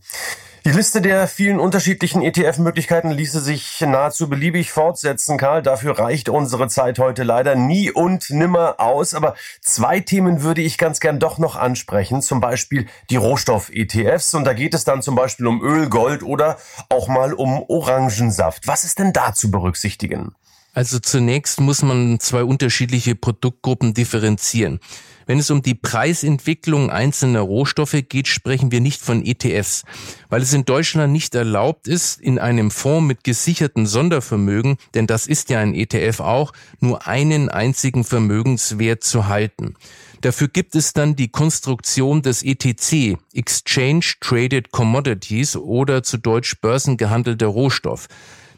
Die 0.66 0.72
Liste 0.72 1.00
der 1.00 1.28
vielen 1.28 1.60
unterschiedlichen 1.60 2.22
ETF-Möglichkeiten 2.22 3.12
ließe 3.12 3.38
sich 3.38 3.80
nahezu 3.82 4.28
beliebig 4.28 4.72
fortsetzen, 4.72 5.38
Karl. 5.38 5.62
Dafür 5.62 5.96
reicht 5.96 6.28
unsere 6.28 6.66
Zeit 6.66 6.98
heute 6.98 7.22
leider 7.22 7.54
nie 7.54 7.92
und 7.92 8.30
nimmer 8.30 8.80
aus. 8.80 9.14
Aber 9.14 9.36
zwei 9.60 10.00
Themen 10.00 10.42
würde 10.42 10.62
ich 10.62 10.76
ganz 10.76 10.98
gern 10.98 11.20
doch 11.20 11.38
noch 11.38 11.54
ansprechen. 11.54 12.20
Zum 12.20 12.40
Beispiel 12.40 12.88
die 13.10 13.16
Rohstoff-ETFs. 13.16 14.34
Und 14.34 14.44
da 14.44 14.54
geht 14.54 14.74
es 14.74 14.82
dann 14.82 15.02
zum 15.02 15.14
Beispiel 15.14 15.46
um 15.46 15.62
Öl, 15.62 15.88
Gold 15.88 16.24
oder 16.24 16.58
auch 16.88 17.06
mal 17.06 17.32
um 17.32 17.62
Orangensaft. 17.68 18.66
Was 18.66 18.82
ist 18.82 18.98
denn 18.98 19.12
da 19.12 19.34
zu 19.34 19.52
berücksichtigen? 19.52 20.34
Also 20.76 20.98
zunächst 20.98 21.58
muss 21.58 21.80
man 21.80 22.20
zwei 22.20 22.44
unterschiedliche 22.44 23.14
Produktgruppen 23.14 23.94
differenzieren. 23.94 24.78
Wenn 25.24 25.38
es 25.38 25.50
um 25.50 25.62
die 25.62 25.74
Preisentwicklung 25.74 26.90
einzelner 26.90 27.40
Rohstoffe 27.40 27.96
geht, 28.06 28.28
sprechen 28.28 28.70
wir 28.70 28.82
nicht 28.82 29.00
von 29.00 29.24
ETFs, 29.24 29.84
weil 30.28 30.42
es 30.42 30.52
in 30.52 30.66
Deutschland 30.66 31.14
nicht 31.14 31.34
erlaubt 31.34 31.88
ist, 31.88 32.20
in 32.20 32.38
einem 32.38 32.70
Fonds 32.70 33.08
mit 33.08 33.24
gesicherten 33.24 33.86
Sondervermögen, 33.86 34.76
denn 34.92 35.06
das 35.06 35.26
ist 35.26 35.48
ja 35.48 35.60
ein 35.60 35.74
ETF 35.74 36.20
auch, 36.20 36.52
nur 36.80 37.06
einen 37.06 37.48
einzigen 37.48 38.04
Vermögenswert 38.04 39.02
zu 39.02 39.28
halten. 39.28 39.76
Dafür 40.20 40.48
gibt 40.48 40.74
es 40.74 40.92
dann 40.92 41.16
die 41.16 41.28
Konstruktion 41.28 42.20
des 42.20 42.42
ETC, 42.42 43.16
Exchange 43.32 44.04
Traded 44.20 44.72
Commodities 44.72 45.56
oder 45.56 46.02
zu 46.02 46.18
Deutsch 46.18 46.60
börsengehandelter 46.60 47.46
Rohstoff. 47.46 48.08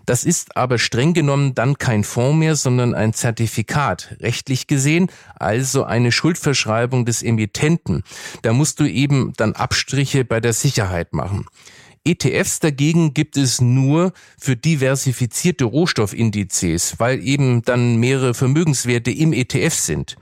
Das 0.08 0.24
ist 0.24 0.56
aber 0.56 0.78
streng 0.78 1.12
genommen 1.12 1.54
dann 1.54 1.76
kein 1.76 2.02
Fonds 2.02 2.38
mehr, 2.38 2.56
sondern 2.56 2.94
ein 2.94 3.12
Zertifikat, 3.12 4.16
rechtlich 4.20 4.66
gesehen, 4.66 5.10
also 5.34 5.84
eine 5.84 6.12
Schuldverschreibung 6.12 7.04
des 7.04 7.22
Emittenten. 7.22 8.02
Da 8.40 8.54
musst 8.54 8.80
du 8.80 8.86
eben 8.86 9.34
dann 9.36 9.52
Abstriche 9.52 10.24
bei 10.24 10.40
der 10.40 10.54
Sicherheit 10.54 11.12
machen. 11.12 11.44
ETFs 12.04 12.58
dagegen 12.60 13.12
gibt 13.12 13.36
es 13.36 13.60
nur 13.60 14.14
für 14.38 14.56
diversifizierte 14.56 15.66
Rohstoffindizes, 15.66 16.94
weil 16.96 17.22
eben 17.22 17.60
dann 17.60 17.96
mehrere 17.96 18.32
Vermögenswerte 18.32 19.10
im 19.10 19.34
ETF 19.34 19.74
sind. 19.74 20.16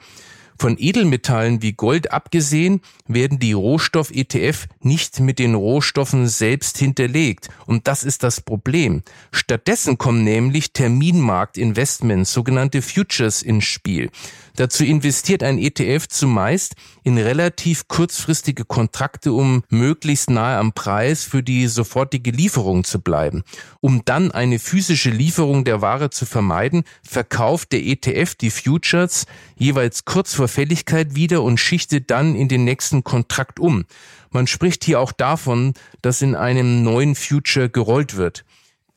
Von 0.58 0.76
Edelmetallen 0.78 1.62
wie 1.62 1.72
Gold 1.72 2.12
abgesehen 2.12 2.80
werden 3.06 3.38
die 3.38 3.52
Rohstoff-ETF 3.52 4.66
nicht 4.80 5.20
mit 5.20 5.38
den 5.38 5.54
Rohstoffen 5.54 6.28
selbst 6.28 6.78
hinterlegt. 6.78 7.48
Und 7.66 7.86
das 7.86 8.04
ist 8.04 8.22
das 8.22 8.40
Problem. 8.40 9.02
Stattdessen 9.32 9.98
kommen 9.98 10.24
nämlich 10.24 10.72
Terminmarktinvestments, 10.72 12.32
sogenannte 12.32 12.80
Futures 12.82 13.42
ins 13.42 13.64
Spiel. 13.64 14.10
Dazu 14.56 14.84
investiert 14.84 15.42
ein 15.42 15.58
ETF 15.58 16.08
zumeist 16.08 16.76
in 17.04 17.18
relativ 17.18 17.88
kurzfristige 17.88 18.64
Kontrakte, 18.64 19.34
um 19.34 19.62
möglichst 19.68 20.30
nahe 20.30 20.56
am 20.56 20.72
Preis 20.72 21.24
für 21.24 21.42
die 21.42 21.66
sofortige 21.66 22.30
Lieferung 22.30 22.82
zu 22.82 23.00
bleiben. 23.00 23.44
Um 23.80 24.02
dann 24.06 24.32
eine 24.32 24.58
physische 24.58 25.10
Lieferung 25.10 25.64
der 25.64 25.82
Ware 25.82 26.08
zu 26.08 26.24
vermeiden, 26.24 26.84
verkauft 27.02 27.72
der 27.72 27.84
ETF 27.84 28.34
die 28.34 28.50
Futures 28.50 29.26
jeweils 29.56 30.06
kurz 30.06 30.34
vor 30.34 30.48
Fälligkeit 30.48 31.14
wieder 31.14 31.42
und 31.42 31.58
schichtet 31.58 32.10
dann 32.10 32.34
in 32.34 32.48
den 32.48 32.64
nächsten 32.64 33.04
Kontrakt 33.04 33.60
um. 33.60 33.84
Man 34.30 34.46
spricht 34.46 34.84
hier 34.84 35.00
auch 35.00 35.12
davon, 35.12 35.74
dass 36.00 36.22
in 36.22 36.34
einem 36.34 36.82
neuen 36.82 37.14
Future 37.14 37.68
gerollt 37.68 38.16
wird. 38.16 38.45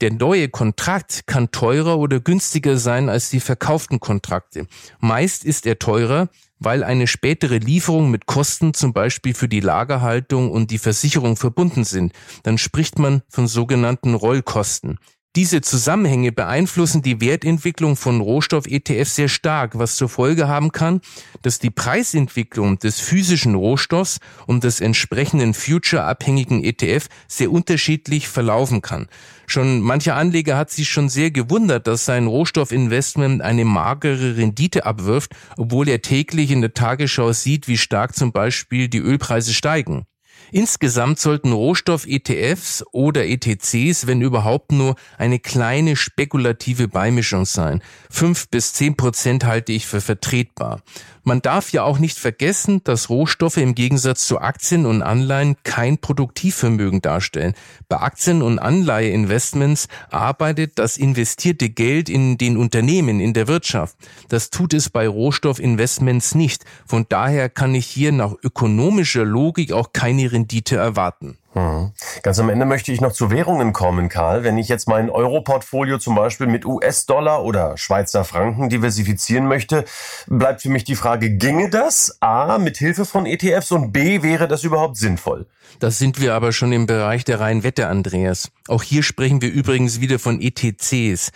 Der 0.02 0.14
neue 0.14 0.48
Kontrakt 0.48 1.28
kann 1.28 1.52
teurer 1.52 1.98
oder 1.98 2.22
günstiger 2.22 2.78
sein 2.78 3.10
als 3.10 3.30
die 3.30 3.42
verkauften 3.42 4.00
Kontrakte. 4.00 4.66
Meist 5.00 5.44
ist 5.44 5.66
er 5.66 5.78
teurer, 5.78 6.30
weil 6.58 6.86
eine 6.86 7.06
spätere 7.06 7.58
Lieferung 7.58 8.10
mit 8.10 8.26
Kosten 8.26 8.74
zum 8.74 8.94
Beispiel 8.94 9.34
für 9.34 9.50
die 9.50 9.60
Lagerhaltung 9.60 10.52
und 10.52 10.72
die 10.72 10.78
Versicherung 10.78 11.36
verbunden 11.36 11.84
sind. 11.84 12.14
Dann 12.44 12.58
spricht 12.58 12.98
man 12.98 13.24
von 13.28 13.48
sogenannten 13.48 14.14
Rollkosten. 14.14 15.00
Diese 15.40 15.62
Zusammenhänge 15.62 16.34
beeinflussen 16.34 17.02
die 17.02 17.22
Wertentwicklung 17.22 17.96
von 17.96 18.20
Rohstoff-ETFs 18.20 19.16
sehr 19.16 19.30
stark, 19.30 19.80
was 19.80 19.96
zur 19.96 20.10
Folge 20.10 20.50
haben 20.50 20.74
kann, 20.74 21.00
dass 21.44 21.60
die 21.60 21.70
Preisentwicklung 21.70 22.78
des 22.78 23.00
physischen 23.00 23.56
Rohstoffs 23.56 24.20
und 24.48 24.66
des 24.66 24.82
entsprechenden 24.82 25.54
future-abhängigen 25.54 26.62
ETF 26.62 27.08
sehr 27.30 27.54
unterschiedlich 27.54 28.28
verlaufen 28.28 28.82
kann. 28.82 29.08
Schon 29.48 29.80
mancher 29.80 30.18
Anleger 30.18 30.58
hat 30.58 30.72
sich 30.72 30.90
schon 30.90 31.08
sehr 31.08 31.32
gewundert, 31.32 31.88
dass 31.88 32.04
sein 32.04 32.28
Rohstoffinvestment 32.28 33.42
eine 33.42 33.64
magere 33.64 34.36
Rendite 34.36 34.86
abwirft, 34.86 35.32
obwohl 35.56 35.88
er 35.88 36.02
täglich 36.02 36.52
in 36.52 36.60
der 36.60 36.74
Tagesschau 36.74 37.32
sieht, 37.32 37.70
wie 37.70 37.78
stark 37.78 38.14
zum 38.14 38.34
Beispiel 38.34 38.90
die 38.90 39.00
Ölpreise 39.00 39.54
steigen. 39.54 40.06
Insgesamt 40.52 41.20
sollten 41.20 41.52
Rohstoff-ETFs 41.52 42.84
oder 42.92 43.26
ETCs, 43.26 44.08
wenn 44.08 44.22
überhaupt 44.22 44.72
nur, 44.72 44.96
eine 45.18 45.40
kleine 45.40 45.96
spekulative 45.96 46.88
Beimischung 46.88 47.46
sein. 47.46 47.82
Fünf 48.10 48.50
bis 48.50 48.74
zehn 48.74 48.96
Prozent 48.96 49.46
halte 49.46 49.72
ich 49.72 49.86
für 49.86 50.02
vertretbar. 50.02 50.82
Man 51.30 51.44
darf 51.44 51.72
ja 51.74 51.84
auch 51.84 52.00
nicht 52.00 52.18
vergessen, 52.18 52.84
dass 52.84 53.12
Rohstoffe 53.12 53.58
im 53.58 53.76
Gegensatz 53.76 54.26
zu 54.26 54.42
Aktien 54.42 54.88
und 54.88 55.04
Anleihen 55.04 55.58
kein 55.62 56.00
Produktivvermögen 56.00 57.04
darstellen. 57.04 57.54
Bei 57.88 57.98
Aktien- 57.98 58.42
und 58.42 58.58
Anleiheinvestments 58.58 59.90
arbeitet 60.10 60.80
das 60.80 60.98
investierte 60.98 61.70
Geld 61.70 62.10
in 62.10 62.40
den 62.40 62.58
Unternehmen, 62.58 63.20
in 63.20 63.34
der 63.34 63.48
Wirtschaft. 63.48 63.96
Das 64.30 64.50
tut 64.50 64.74
es 64.74 64.90
bei 64.90 65.08
Rohstoffinvestments 65.08 66.34
nicht. 66.34 66.66
Von 66.88 67.06
daher 67.10 67.48
kann 67.48 67.76
ich 67.76 67.86
hier 67.86 68.12
nach 68.12 68.34
ökonomischer 68.42 69.24
Logik 69.24 69.72
auch 69.72 69.94
keine 69.94 70.32
Rendite 70.32 70.78
erwarten. 70.78 71.38
Hm. 71.54 71.92
Ganz 72.22 72.40
am 72.40 72.50
Ende 72.50 72.66
möchte 72.66 72.92
ich 72.92 73.02
noch 73.02 73.12
zu 73.12 73.32
Währungen 73.32 73.74
kommen, 73.74 74.08
Karl. 74.08 74.44
Wenn 74.44 74.58
ich 74.60 74.68
jetzt 74.68 74.88
mein 74.88 75.10
Euro-Portfolio 75.10 75.98
zum 75.98 76.14
Beispiel 76.14 76.46
mit 76.46 76.64
US-Dollar 76.64 77.44
oder 77.44 77.76
Schweizer 77.78 78.24
Franken 78.24 78.70
diversifizieren 78.70 79.48
möchte, 79.48 79.86
bleibt 80.28 80.62
für 80.62 80.70
mich 80.70 80.84
die 80.84 80.96
Frage, 80.96 81.32
ginge 81.32 81.72
das? 81.72 82.18
A, 82.22 82.60
mit 82.60 82.78
Hilfe 82.78 83.06
von 83.06 83.26
ETFs 83.26 83.72
und 83.72 83.92
B, 83.92 84.22
wäre 84.22 84.48
das 84.48 84.64
überhaupt 84.64 84.98
sinnvoll? 84.98 85.48
Da 85.80 85.90
sind 85.90 86.22
wir 86.22 86.36
aber 86.36 86.52
schon 86.52 86.72
im 86.72 86.86
Bereich 86.86 87.26
der 87.26 87.40
reinen 87.40 87.64
Wette, 87.64 87.88
Andreas. 87.88 88.52
Auch 88.68 88.84
hier 88.84 89.02
sprechen 89.02 89.42
wir 89.42 89.52
übrigens 89.52 90.02
wieder 90.02 90.20
von 90.20 90.42
ETCs. 90.42 91.32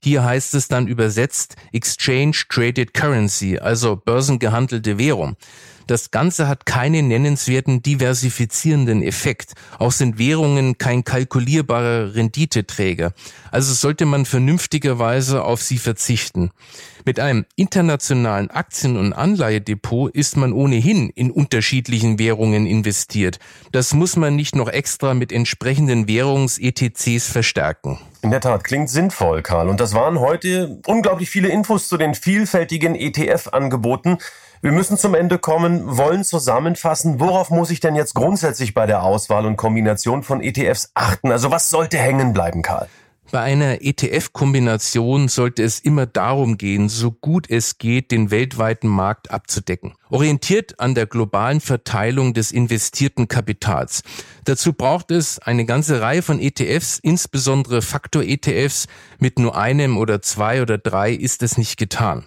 Hier 0.00 0.24
heißt 0.24 0.54
es 0.54 0.68
dann 0.68 0.86
übersetzt 0.86 1.56
Exchange 1.72 2.36
Traded 2.48 2.94
Currency, 2.94 3.58
also 3.58 3.96
börsengehandelte 3.96 4.98
Währung. 4.98 5.36
Das 5.88 6.10
Ganze 6.10 6.48
hat 6.48 6.66
keinen 6.66 7.08
nennenswerten 7.08 7.80
diversifizierenden 7.80 9.02
Effekt. 9.02 9.54
Auch 9.78 9.90
sind 9.90 10.18
Währungen 10.18 10.76
kein 10.76 11.02
kalkulierbarer 11.02 12.14
Renditeträger. 12.14 13.14
Also 13.50 13.72
sollte 13.72 14.04
man 14.04 14.26
vernünftigerweise 14.26 15.42
auf 15.42 15.62
sie 15.62 15.78
verzichten. 15.78 16.50
Mit 17.08 17.20
einem 17.20 17.46
internationalen 17.56 18.50
Aktien- 18.50 18.98
und 18.98 19.14
Anleihedepot 19.14 20.14
ist 20.14 20.36
man 20.36 20.52
ohnehin 20.52 21.08
in 21.08 21.30
unterschiedlichen 21.30 22.18
Währungen 22.18 22.66
investiert. 22.66 23.38
Das 23.72 23.94
muss 23.94 24.16
man 24.16 24.36
nicht 24.36 24.54
noch 24.54 24.68
extra 24.68 25.14
mit 25.14 25.32
entsprechenden 25.32 26.06
Währungs-ETCs 26.06 27.26
verstärken. 27.32 27.98
In 28.20 28.30
der 28.30 28.42
Tat, 28.42 28.62
klingt 28.62 28.90
sinnvoll, 28.90 29.40
Karl. 29.40 29.70
Und 29.70 29.80
das 29.80 29.94
waren 29.94 30.20
heute 30.20 30.82
unglaublich 30.84 31.30
viele 31.30 31.48
Infos 31.48 31.88
zu 31.88 31.96
den 31.96 32.12
vielfältigen 32.12 32.94
ETF-Angeboten. 32.94 34.18
Wir 34.60 34.72
müssen 34.72 34.98
zum 34.98 35.14
Ende 35.14 35.38
kommen, 35.38 35.96
wollen 35.96 36.24
zusammenfassen, 36.24 37.20
worauf 37.20 37.48
muss 37.48 37.70
ich 37.70 37.80
denn 37.80 37.96
jetzt 37.96 38.14
grundsätzlich 38.14 38.74
bei 38.74 38.84
der 38.84 39.02
Auswahl 39.02 39.46
und 39.46 39.56
Kombination 39.56 40.22
von 40.22 40.42
ETFs 40.42 40.90
achten? 40.92 41.32
Also 41.32 41.50
was 41.50 41.70
sollte 41.70 41.96
hängen 41.96 42.34
bleiben, 42.34 42.60
Karl? 42.60 42.86
Bei 43.30 43.42
einer 43.42 43.82
ETF-Kombination 43.82 45.28
sollte 45.28 45.62
es 45.62 45.80
immer 45.80 46.06
darum 46.06 46.56
gehen, 46.56 46.88
so 46.88 47.10
gut 47.12 47.50
es 47.50 47.76
geht, 47.76 48.10
den 48.10 48.30
weltweiten 48.30 48.88
Markt 48.88 49.30
abzudecken. 49.30 49.92
Orientiert 50.08 50.80
an 50.80 50.94
der 50.94 51.04
globalen 51.04 51.60
Verteilung 51.60 52.32
des 52.32 52.52
investierten 52.52 53.28
Kapitals. 53.28 54.02
Dazu 54.44 54.72
braucht 54.72 55.10
es 55.10 55.38
eine 55.40 55.66
ganze 55.66 56.00
Reihe 56.00 56.22
von 56.22 56.40
ETFs, 56.40 57.00
insbesondere 57.02 57.82
Faktor-ETFs. 57.82 58.86
Mit 59.18 59.38
nur 59.38 59.58
einem 59.58 59.98
oder 59.98 60.22
zwei 60.22 60.62
oder 60.62 60.78
drei 60.78 61.12
ist 61.12 61.42
es 61.42 61.58
nicht 61.58 61.76
getan. 61.76 62.24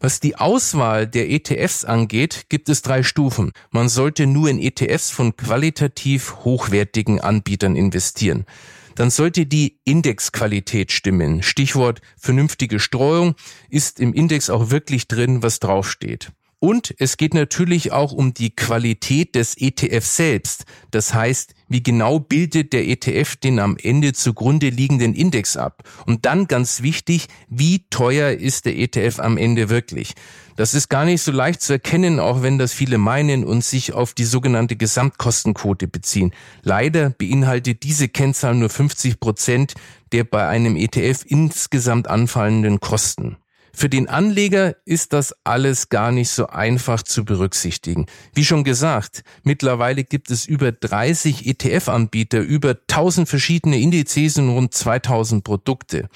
Was 0.00 0.20
die 0.20 0.36
Auswahl 0.36 1.06
der 1.06 1.30
ETFs 1.30 1.86
angeht, 1.86 2.46
gibt 2.50 2.68
es 2.68 2.82
drei 2.82 3.02
Stufen. 3.02 3.52
Man 3.70 3.88
sollte 3.88 4.26
nur 4.26 4.50
in 4.50 4.58
ETFs 4.58 5.10
von 5.10 5.34
qualitativ 5.34 6.44
hochwertigen 6.44 7.20
Anbietern 7.20 7.74
investieren 7.74 8.44
dann 8.94 9.10
sollte 9.10 9.46
die 9.46 9.78
Indexqualität 9.84 10.92
stimmen. 10.92 11.42
Stichwort 11.42 12.00
vernünftige 12.16 12.80
Streuung 12.80 13.34
ist 13.68 14.00
im 14.00 14.12
Index 14.12 14.50
auch 14.50 14.70
wirklich 14.70 15.08
drin, 15.08 15.42
was 15.42 15.60
draufsteht. 15.60 16.32
Und 16.62 16.94
es 16.98 17.16
geht 17.16 17.34
natürlich 17.34 17.90
auch 17.90 18.12
um 18.12 18.34
die 18.34 18.54
Qualität 18.54 19.34
des 19.34 19.56
ETF 19.60 20.06
selbst. 20.06 20.64
Das 20.92 21.12
heißt, 21.12 21.56
wie 21.66 21.82
genau 21.82 22.20
bildet 22.20 22.72
der 22.72 22.86
ETF 22.86 23.34
den 23.34 23.58
am 23.58 23.76
Ende 23.82 24.12
zugrunde 24.12 24.68
liegenden 24.68 25.12
Index 25.12 25.56
ab? 25.56 25.82
Und 26.06 26.24
dann 26.24 26.46
ganz 26.46 26.80
wichtig, 26.80 27.26
wie 27.48 27.80
teuer 27.90 28.30
ist 28.30 28.66
der 28.66 28.78
ETF 28.78 29.18
am 29.18 29.38
Ende 29.38 29.70
wirklich? 29.70 30.14
Das 30.54 30.74
ist 30.74 30.88
gar 30.88 31.04
nicht 31.04 31.22
so 31.22 31.32
leicht 31.32 31.62
zu 31.62 31.72
erkennen, 31.72 32.20
auch 32.20 32.42
wenn 32.42 32.58
das 32.58 32.72
viele 32.72 32.96
meinen 32.96 33.42
und 33.42 33.64
sich 33.64 33.92
auf 33.92 34.14
die 34.14 34.24
sogenannte 34.24 34.76
Gesamtkostenquote 34.76 35.88
beziehen. 35.88 36.32
Leider 36.62 37.10
beinhaltet 37.10 37.82
diese 37.82 38.08
Kennzahl 38.08 38.54
nur 38.54 38.68
50 38.68 39.18
Prozent 39.18 39.74
der 40.12 40.22
bei 40.22 40.46
einem 40.46 40.76
ETF 40.76 41.24
insgesamt 41.26 42.06
anfallenden 42.06 42.78
Kosten. 42.78 43.36
Für 43.74 43.88
den 43.88 44.08
Anleger 44.08 44.76
ist 44.84 45.12
das 45.12 45.34
alles 45.44 45.88
gar 45.88 46.12
nicht 46.12 46.28
so 46.28 46.46
einfach 46.46 47.02
zu 47.02 47.24
berücksichtigen. 47.24 48.06
Wie 48.34 48.44
schon 48.44 48.64
gesagt, 48.64 49.24
mittlerweile 49.44 50.04
gibt 50.04 50.30
es 50.30 50.46
über 50.46 50.72
30 50.72 51.46
ETF-Anbieter, 51.46 52.40
über 52.40 52.70
1000 52.70 53.28
verschiedene 53.28 53.78
Indizes 53.78 54.36
und 54.36 54.50
rund 54.50 54.74
2000 54.74 55.42
Produkte. 55.42 56.08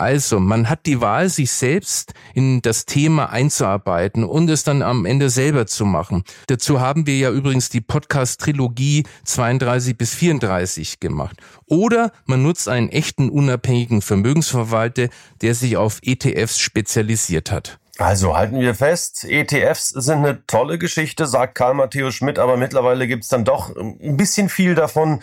Also, 0.00 0.40
man 0.40 0.70
hat 0.70 0.86
die 0.86 1.02
Wahl, 1.02 1.28
sich 1.28 1.52
selbst 1.52 2.14
in 2.32 2.62
das 2.62 2.86
Thema 2.86 3.28
einzuarbeiten 3.28 4.24
und 4.24 4.48
es 4.48 4.64
dann 4.64 4.80
am 4.80 5.04
Ende 5.04 5.28
selber 5.28 5.66
zu 5.66 5.84
machen. 5.84 6.24
Dazu 6.46 6.80
haben 6.80 7.06
wir 7.06 7.18
ja 7.18 7.30
übrigens 7.30 7.68
die 7.68 7.82
Podcast-Trilogie 7.82 9.04
32 9.26 9.98
bis 9.98 10.14
34 10.14 11.00
gemacht. 11.00 11.36
Oder 11.66 12.12
man 12.24 12.42
nutzt 12.42 12.66
einen 12.66 12.88
echten 12.88 13.28
unabhängigen 13.28 14.00
Vermögensverwalter, 14.00 15.08
der 15.42 15.54
sich 15.54 15.76
auf 15.76 15.98
ETFs 16.02 16.58
spezialisiert 16.58 17.52
hat. 17.52 17.78
Also 17.98 18.34
halten 18.34 18.58
wir 18.58 18.74
fest, 18.74 19.26
ETFs 19.28 19.90
sind 19.90 20.24
eine 20.24 20.46
tolle 20.46 20.78
Geschichte, 20.78 21.26
sagt 21.26 21.54
Karl 21.54 21.74
Matthäus 21.74 22.14
Schmidt, 22.14 22.38
aber 22.38 22.56
mittlerweile 22.56 23.06
gibt's 23.06 23.28
dann 23.28 23.44
doch 23.44 23.76
ein 23.76 24.16
bisschen 24.16 24.48
viel 24.48 24.74
davon 24.74 25.20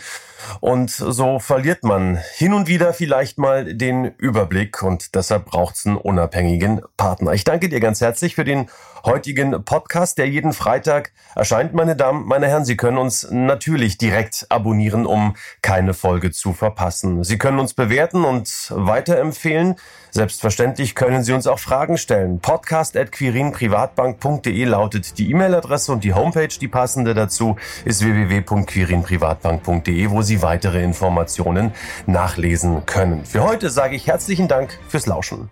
und 0.60 0.90
so 0.90 1.38
verliert 1.38 1.84
man 1.84 2.18
hin 2.34 2.54
und 2.54 2.68
wieder 2.68 2.92
vielleicht 2.92 3.38
mal 3.38 3.74
den 3.74 4.12
Überblick 4.18 4.82
und 4.82 5.14
deshalb 5.14 5.46
braucht's 5.46 5.86
einen 5.86 5.96
unabhängigen 5.96 6.82
Partner. 6.96 7.32
Ich 7.32 7.44
danke 7.44 7.68
dir 7.68 7.80
ganz 7.80 8.00
herzlich 8.00 8.34
für 8.34 8.44
den 8.44 8.68
heutigen 9.04 9.64
Podcast, 9.64 10.18
der 10.18 10.28
jeden 10.28 10.52
Freitag 10.52 11.12
erscheint. 11.34 11.72
Meine 11.72 11.96
Damen, 11.96 12.26
meine 12.26 12.46
Herren, 12.46 12.64
Sie 12.64 12.76
können 12.76 12.98
uns 12.98 13.28
natürlich 13.30 13.98
direkt 13.98 14.46
abonnieren, 14.50 15.06
um 15.06 15.34
keine 15.62 15.94
Folge 15.94 16.30
zu 16.30 16.52
verpassen. 16.52 17.24
Sie 17.24 17.38
können 17.38 17.58
uns 17.58 17.74
bewerten 17.74 18.24
und 18.24 18.68
weiterempfehlen. 18.70 19.74
Selbstverständlich 20.10 20.94
können 20.94 21.22
Sie 21.22 21.32
uns 21.32 21.46
auch 21.46 21.58
Fragen 21.58 21.96
stellen. 21.98 22.40
Podcast.quirinprivatbank.de 22.40 24.64
lautet 24.64 25.18
die 25.18 25.30
E-Mail-Adresse 25.30 25.92
und 25.92 26.02
die 26.04 26.14
Homepage, 26.14 26.48
die 26.48 26.68
passende 26.68 27.12
dazu, 27.14 27.56
ist 27.84 28.02
www.quirinprivatbank.de, 28.04 30.10
wo 30.10 30.22
Sie 30.22 30.27
weitere 30.42 30.82
Informationen 30.82 31.72
nachlesen 32.06 32.86
können. 32.86 33.24
Für 33.24 33.42
heute 33.42 33.70
sage 33.70 33.96
ich 33.96 34.06
herzlichen 34.06 34.48
Dank 34.48 34.78
fürs 34.88 35.06
Lauschen. 35.06 35.50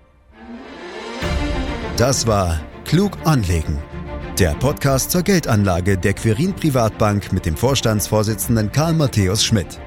Das 1.96 2.26
war 2.26 2.60
Klug 2.84 3.16
anlegen. 3.24 3.78
Der 4.38 4.50
Podcast 4.50 5.10
zur 5.10 5.22
Geldanlage 5.22 5.96
der 5.96 6.12
Quirin 6.12 6.52
Privatbank 6.52 7.32
mit 7.32 7.46
dem 7.46 7.56
Vorstandsvorsitzenden 7.56 8.70
Karl 8.70 8.92
Matthäus 8.92 9.42
Schmidt. 9.42 9.80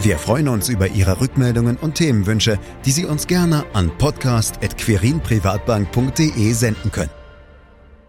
Wir 0.00 0.18
freuen 0.18 0.48
uns 0.48 0.68
über 0.68 0.88
Ihre 0.88 1.18
Rückmeldungen 1.20 1.76
und 1.76 1.94
Themenwünsche, 1.94 2.58
die 2.84 2.90
Sie 2.90 3.06
uns 3.06 3.26
gerne 3.26 3.64
an 3.72 3.90
podcast.querinprivatbank.de 3.98 6.52
senden 6.52 6.92
können. 6.92 7.19